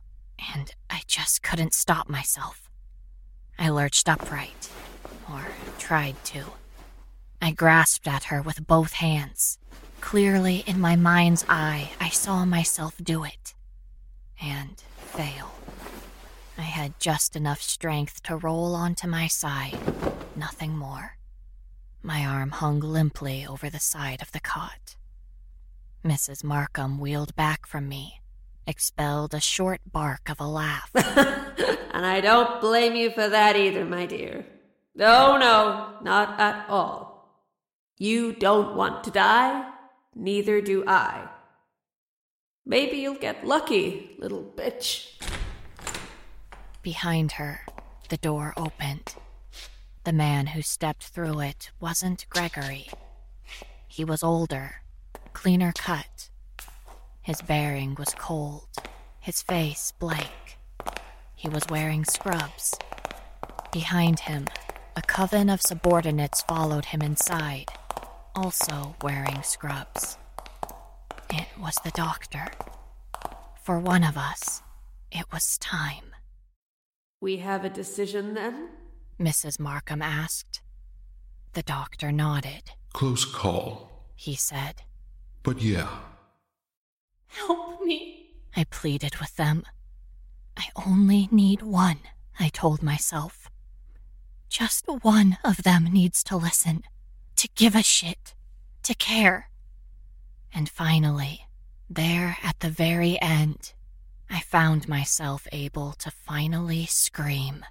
[0.56, 2.68] and I just couldn't stop myself.
[3.60, 4.68] I lurched upright,
[5.30, 5.46] or
[5.78, 6.46] tried to.
[7.40, 9.58] I grasped at her with both hands.
[10.00, 13.54] Clearly, in my mind's eye, I saw myself do it.
[14.42, 15.52] And fail.
[16.58, 19.78] I had just enough strength to roll onto my side,
[20.34, 21.16] nothing more.
[22.02, 24.96] My arm hung limply over the side of the cot.
[26.04, 26.42] Mrs.
[26.42, 28.20] Markham wheeled back from me,
[28.66, 30.90] expelled a short bark of a laugh.
[30.94, 34.44] and I don't blame you for that either, my dear.
[34.96, 37.38] No, no, not at all.
[37.98, 39.70] You don't want to die,
[40.16, 41.28] neither do I.
[42.66, 45.14] Maybe you'll get lucky, little bitch.
[46.94, 47.66] Behind her,
[48.08, 49.14] the door opened.
[50.04, 52.88] The man who stepped through it wasn't Gregory.
[53.86, 54.76] He was older,
[55.34, 56.30] cleaner cut.
[57.20, 58.68] His bearing was cold,
[59.20, 60.56] his face blank.
[61.34, 62.74] He was wearing scrubs.
[63.70, 64.46] Behind him,
[64.96, 67.70] a coven of subordinates followed him inside,
[68.34, 70.16] also wearing scrubs.
[71.28, 72.46] It was the doctor.
[73.62, 74.62] For one of us,
[75.12, 76.07] it was time.
[77.20, 78.68] We have a decision then?
[79.18, 79.58] Mrs.
[79.58, 80.60] Markham asked.
[81.54, 82.70] The doctor nodded.
[82.92, 84.82] Close call, He said.
[85.42, 85.88] but yeah.
[87.26, 88.30] Help me.
[88.56, 89.64] I pleaded with them.
[90.56, 92.00] I only need one,
[92.38, 93.48] I told myself.
[94.48, 96.82] Just one of them needs to listen,
[97.36, 98.34] to give a shit,
[98.82, 99.50] to care.
[100.52, 101.46] And finally,
[101.90, 103.72] there at the very end,
[104.30, 107.64] I found myself able to finally scream.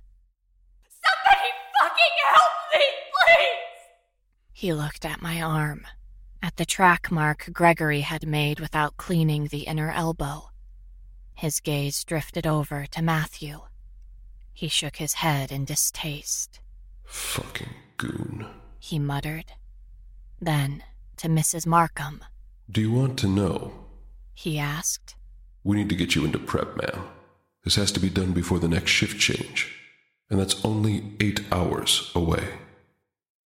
[0.89, 1.49] Somebody
[1.80, 3.84] fucking help me, please!
[4.53, 5.86] He looked at my arm,
[6.41, 10.49] at the track mark Gregory had made without cleaning the inner elbow.
[11.36, 13.60] His gaze drifted over to Matthew.
[14.53, 16.60] He shook his head in distaste.
[17.05, 18.47] Fucking goon.
[18.80, 19.45] He muttered.
[20.41, 20.84] Then,
[21.18, 21.68] to Mrs.
[21.68, 22.24] Markham,
[22.70, 23.86] Do you want to know?
[24.34, 25.16] he asked.
[25.68, 27.03] We need to get you into prep, ma'am.
[27.65, 29.76] This has to be done before the next shift change.
[30.30, 32.47] And that's only eight hours away.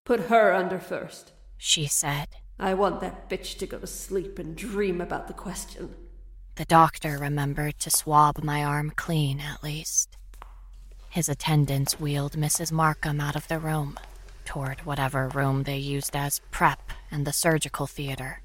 [0.05, 1.33] Put her under first.
[1.57, 2.29] She said.
[2.59, 5.95] I want that bitch to go to sleep and dream about the question.
[6.57, 10.19] The doctor remembered to swab my arm clean, at least.
[11.09, 12.71] His attendants wheeled Mrs.
[12.71, 13.99] Markham out of the room,
[14.45, 18.43] toward whatever room they used as prep and the surgical theater.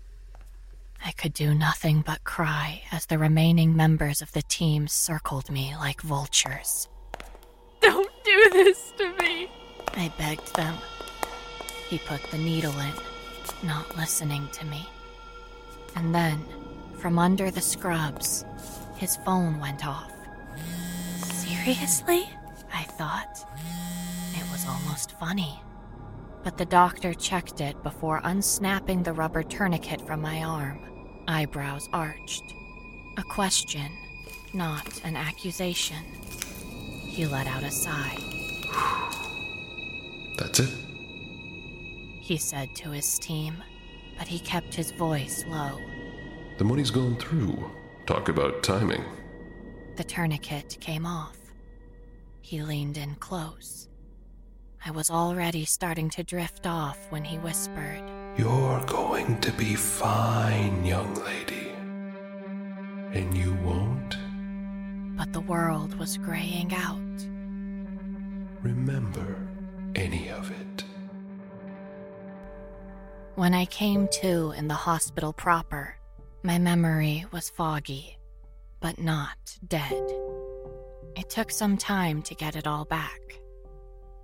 [1.07, 5.75] I could do nothing but cry as the remaining members of the team circled me
[5.77, 6.89] like vultures.
[7.79, 9.47] Don't do this to me.
[9.93, 10.73] I begged them.
[11.89, 12.91] He put the needle in,
[13.61, 14.89] not listening to me.
[15.95, 16.43] And then,
[16.97, 18.43] from under the scrubs,
[18.95, 20.11] his phone went off.
[21.21, 22.27] Seriously?
[22.73, 23.47] I thought.
[24.33, 25.61] It was almost funny.
[26.43, 30.79] But the doctor checked it before unsnapping the rubber tourniquet from my arm,
[31.27, 32.53] eyebrows arched.
[33.17, 33.91] A question,
[34.53, 36.03] not an accusation.
[37.07, 38.17] He let out a sigh.
[40.37, 40.69] That's it?
[42.25, 43.55] he said to his team,
[44.17, 45.79] but he kept his voice low.
[46.57, 47.69] The money's gone through.
[48.07, 49.03] Talk about timing.
[49.95, 51.37] The tourniquet came off.
[52.41, 53.89] He leaned in close.
[54.83, 58.01] I was already starting to drift off when he whispered,
[58.37, 61.71] You're going to be fine, young lady.
[63.13, 64.17] And you won't
[65.15, 66.99] but the world was graying out.
[68.61, 69.37] remember
[69.95, 70.83] any of it.
[73.35, 75.95] When I came to in the hospital proper,
[76.43, 78.17] my memory was foggy,
[78.79, 80.03] but not dead.
[81.15, 83.21] It took some time to get it all back.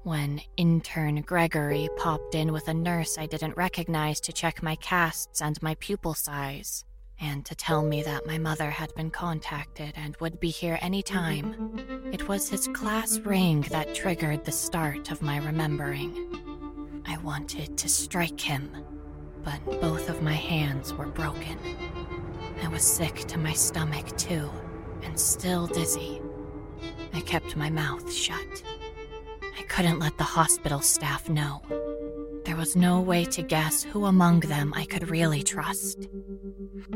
[0.04, 5.43] When intern Gregory popped in with a nurse I didn't recognize to check my casts
[5.43, 6.86] and my pupil size,
[7.20, 11.04] and to tell me that my mother had been contacted and would be here any
[11.04, 17.04] time, it was his class ring that triggered the start of my remembering.
[17.06, 18.84] I wanted to strike him,
[19.43, 21.60] but both of my hands were broken.
[22.64, 24.49] I was sick to my stomach, too,
[25.04, 26.24] and still dizzy.
[27.14, 28.64] I kept my mouth shut.
[29.62, 31.62] I couldn't let the hospital staff know.
[32.45, 36.09] There was no way to guess who among them I could really trust.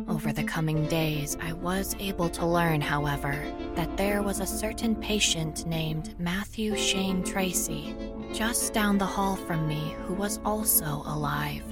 [0.07, 3.39] Over the coming days, I was able to learn, however,
[3.75, 7.95] that there was a certain patient named Matthew Shane Tracy
[8.33, 11.63] just down the hall from me who was also alive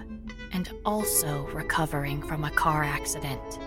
[0.52, 3.58] and also recovering from a car accident.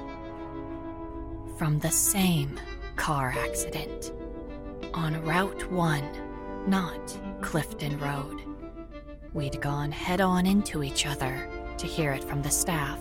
[1.59, 2.61] From the same
[2.95, 4.12] car accident.
[4.95, 6.26] On Route 1,
[6.67, 8.43] not Clifton Road.
[9.33, 12.99] we'd gone head on into each other to hear it from the staff.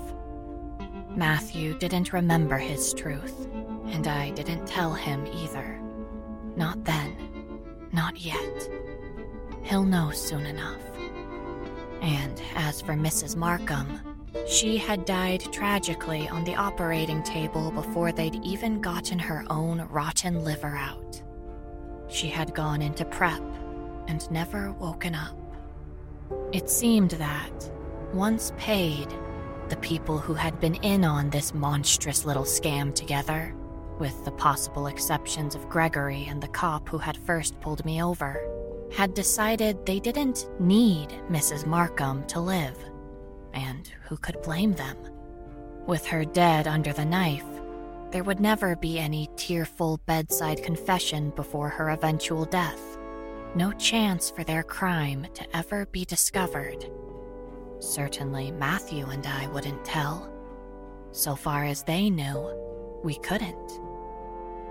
[1.16, 3.47] Matthew didn't remember his truth,
[3.88, 5.80] and I didn't tell him either.
[6.57, 7.16] Not then.
[7.93, 8.70] Not yet.
[9.63, 10.82] He'll know soon enough.
[12.01, 13.38] And as for Mrs.
[13.38, 14.01] Markham,
[14.45, 20.43] she had died tragically on the operating table before they'd even gotten her own rotten
[20.43, 21.22] liver out.
[22.08, 23.41] She had gone into prep
[24.08, 25.38] and never woken up.
[26.51, 27.72] It seemed that,
[28.14, 29.08] once paid,
[29.70, 33.56] the people who had been in on this monstrous little scam together,
[33.99, 38.39] with the possible exceptions of Gregory and the cop who had first pulled me over,
[38.93, 41.66] had decided they didn't need Mrs.
[41.66, 42.78] Markham to live.
[43.53, 44.97] And who could blame them?
[45.88, 47.45] With her dead under the knife,
[48.16, 52.97] there would never be any tearful bedside confession before her eventual death.
[53.55, 56.89] No chance for their crime to ever be discovered.
[57.80, 60.32] Certainly, Matthew and I wouldn't tell.
[61.11, 63.82] So far as they knew, we couldn't.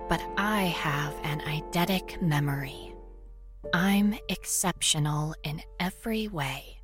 [0.09, 2.95] But I have an eidetic memory.
[3.75, 6.79] I'm exceptional in every way.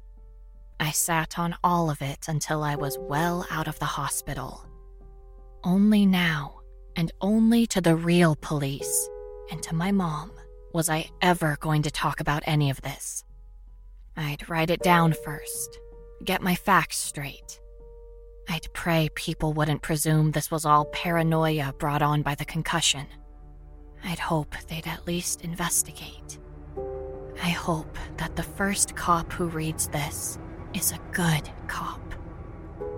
[0.80, 4.71] I sat on all of it until I was well out of the hospital.
[5.64, 6.62] Only now,
[6.96, 9.10] and only to the real police,
[9.52, 10.32] and to my mom,
[10.74, 13.24] was I ever going to talk about any of this.
[14.18, 15.80] I'd write it down first,
[16.24, 17.60] get my facts straight.
[18.50, 23.06] I'd pray people wouldn't presume this was all paranoia brought on by the concussion.
[24.04, 26.40] I'd hope they'd at least investigate.
[27.44, 30.40] I hope that the first cop who reads this
[30.74, 32.02] is a good cop.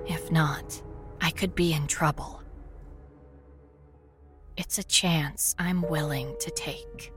[0.08, 0.82] If not,
[1.20, 2.43] I could be in trouble.
[4.56, 7.12] It's a chance I'm willing to take.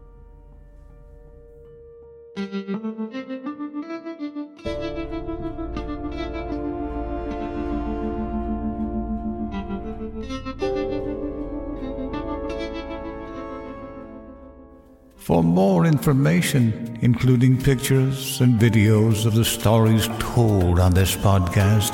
[15.17, 21.93] For more information, including pictures and videos of the stories told on this podcast,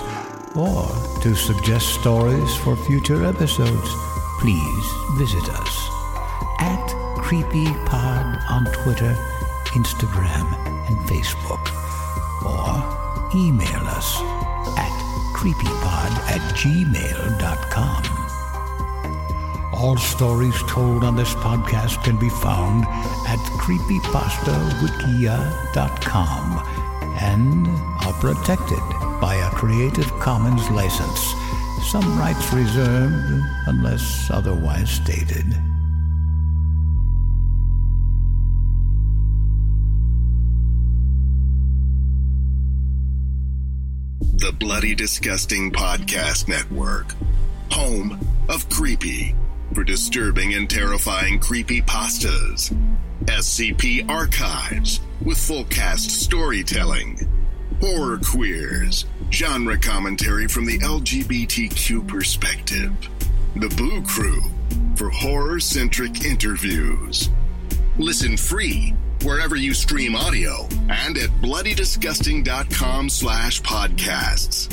[0.55, 0.86] or
[1.22, 4.11] to suggest stories for future episodes,
[4.43, 5.88] please visit us
[6.59, 6.88] at
[7.22, 9.14] CreepyPod on Twitter,
[9.66, 10.53] Instagram,
[10.88, 11.70] and Facebook,
[12.45, 12.82] or
[13.38, 14.20] email us
[14.76, 14.90] at
[15.32, 18.03] creepypod at gmail.com.
[19.74, 22.84] All stories told on this podcast can be found
[23.28, 26.62] at creepypastawikia.com
[27.20, 27.68] and
[28.05, 28.82] are protected
[29.20, 31.41] by a Creative Commons license.
[31.93, 35.45] Some rights reserved unless otherwise stated.
[44.38, 47.14] The Bloody Disgusting Podcast Network,
[47.70, 48.18] home
[48.49, 49.34] of Creepy,
[49.74, 52.74] for disturbing and terrifying creepy pastas.
[53.26, 57.31] SCP Archives, with full cast storytelling.
[57.82, 62.92] Horror Queers, genre commentary from the LGBTQ perspective.
[63.56, 64.40] The Boo Crew,
[64.94, 67.28] for horror centric interviews.
[67.98, 74.72] Listen free wherever you stream audio and at bloodydisgusting.com slash podcasts.